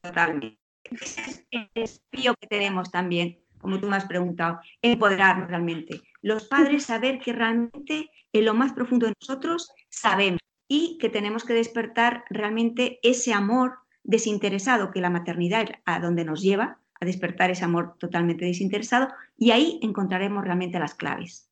Totalmente. 0.00 0.58
Es 0.90 1.44
el 1.50 1.68
desafío 1.74 2.34
que 2.40 2.46
tenemos 2.46 2.90
también, 2.90 3.38
como 3.60 3.78
tú 3.78 3.86
me 3.86 3.96
has 3.96 4.06
preguntado, 4.06 4.60
empoderarnos 4.80 5.48
realmente. 5.48 6.00
Los 6.22 6.48
padres 6.48 6.84
saber 6.84 7.18
que 7.18 7.34
realmente 7.34 8.10
en 8.32 8.44
lo 8.46 8.54
más 8.54 8.72
profundo 8.72 9.04
de 9.04 9.12
nosotros 9.20 9.74
sabemos 9.90 10.40
y 10.66 10.96
que 10.96 11.10
tenemos 11.10 11.44
que 11.44 11.52
despertar 11.52 12.24
realmente 12.30 12.98
ese 13.02 13.34
amor 13.34 13.76
desinteresado 14.04 14.90
que 14.90 15.02
la 15.02 15.10
maternidad 15.10 15.66
a 15.84 16.00
donde 16.00 16.24
nos 16.24 16.40
lleva, 16.40 16.78
a 16.98 17.04
despertar 17.04 17.50
ese 17.50 17.66
amor 17.66 17.98
totalmente 17.98 18.46
desinteresado 18.46 19.08
y 19.36 19.50
ahí 19.50 19.80
encontraremos 19.82 20.44
realmente 20.44 20.78
las 20.78 20.94
claves. 20.94 21.50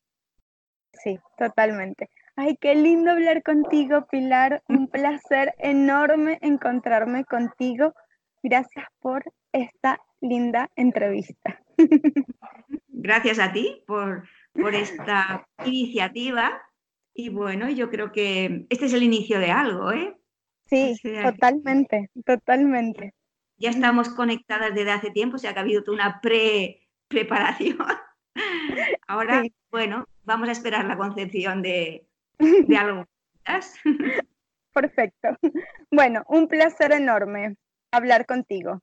Sí, 0.91 1.19
totalmente. 1.37 2.09
Ay, 2.39 2.55
qué 2.61 2.75
lindo 2.75 3.09
hablar 3.09 3.41
contigo, 3.41 4.05
Pilar. 4.11 4.61
Un 4.69 4.87
placer 4.91 5.55
enorme 5.57 6.37
encontrarme 6.43 7.25
contigo. 7.25 7.95
Gracias 8.43 8.85
por 8.99 9.23
esta 9.51 9.99
linda 10.21 10.69
entrevista. 10.75 11.59
Gracias 12.89 13.39
a 13.39 13.51
ti 13.51 13.83
por, 13.87 14.27
por 14.53 14.75
esta 14.75 15.47
iniciativa. 15.65 16.61
Y 17.11 17.29
bueno, 17.29 17.71
yo 17.71 17.89
creo 17.89 18.11
que 18.11 18.67
este 18.69 18.85
es 18.85 18.93
el 18.93 19.01
inicio 19.01 19.39
de 19.39 19.49
algo, 19.49 19.91
¿eh? 19.91 20.15
Sí, 20.67 20.95
totalmente, 21.23 22.11
totalmente. 22.23 23.15
Ya 23.57 23.71
estamos 23.71 24.09
conectadas 24.09 24.75
desde 24.75 24.91
hace 24.91 25.09
tiempo, 25.09 25.37
o 25.37 25.39
sea 25.39 25.53
que 25.53 25.59
ha 25.59 25.63
habido 25.63 25.81
una 25.91 26.21
pre-preparación. 26.21 27.79
Ahora, 29.07 29.43
bueno, 29.71 30.05
vamos 30.23 30.49
a 30.49 30.51
esperar 30.51 30.85
la 30.85 30.97
concepción 30.97 31.63
de, 31.63 32.07
de 32.39 32.77
algo. 32.77 33.05
Perfecto. 34.73 35.29
Bueno, 35.91 36.23
un 36.27 36.47
placer 36.47 36.91
enorme 36.91 37.55
hablar 37.91 38.25
contigo. 38.25 38.81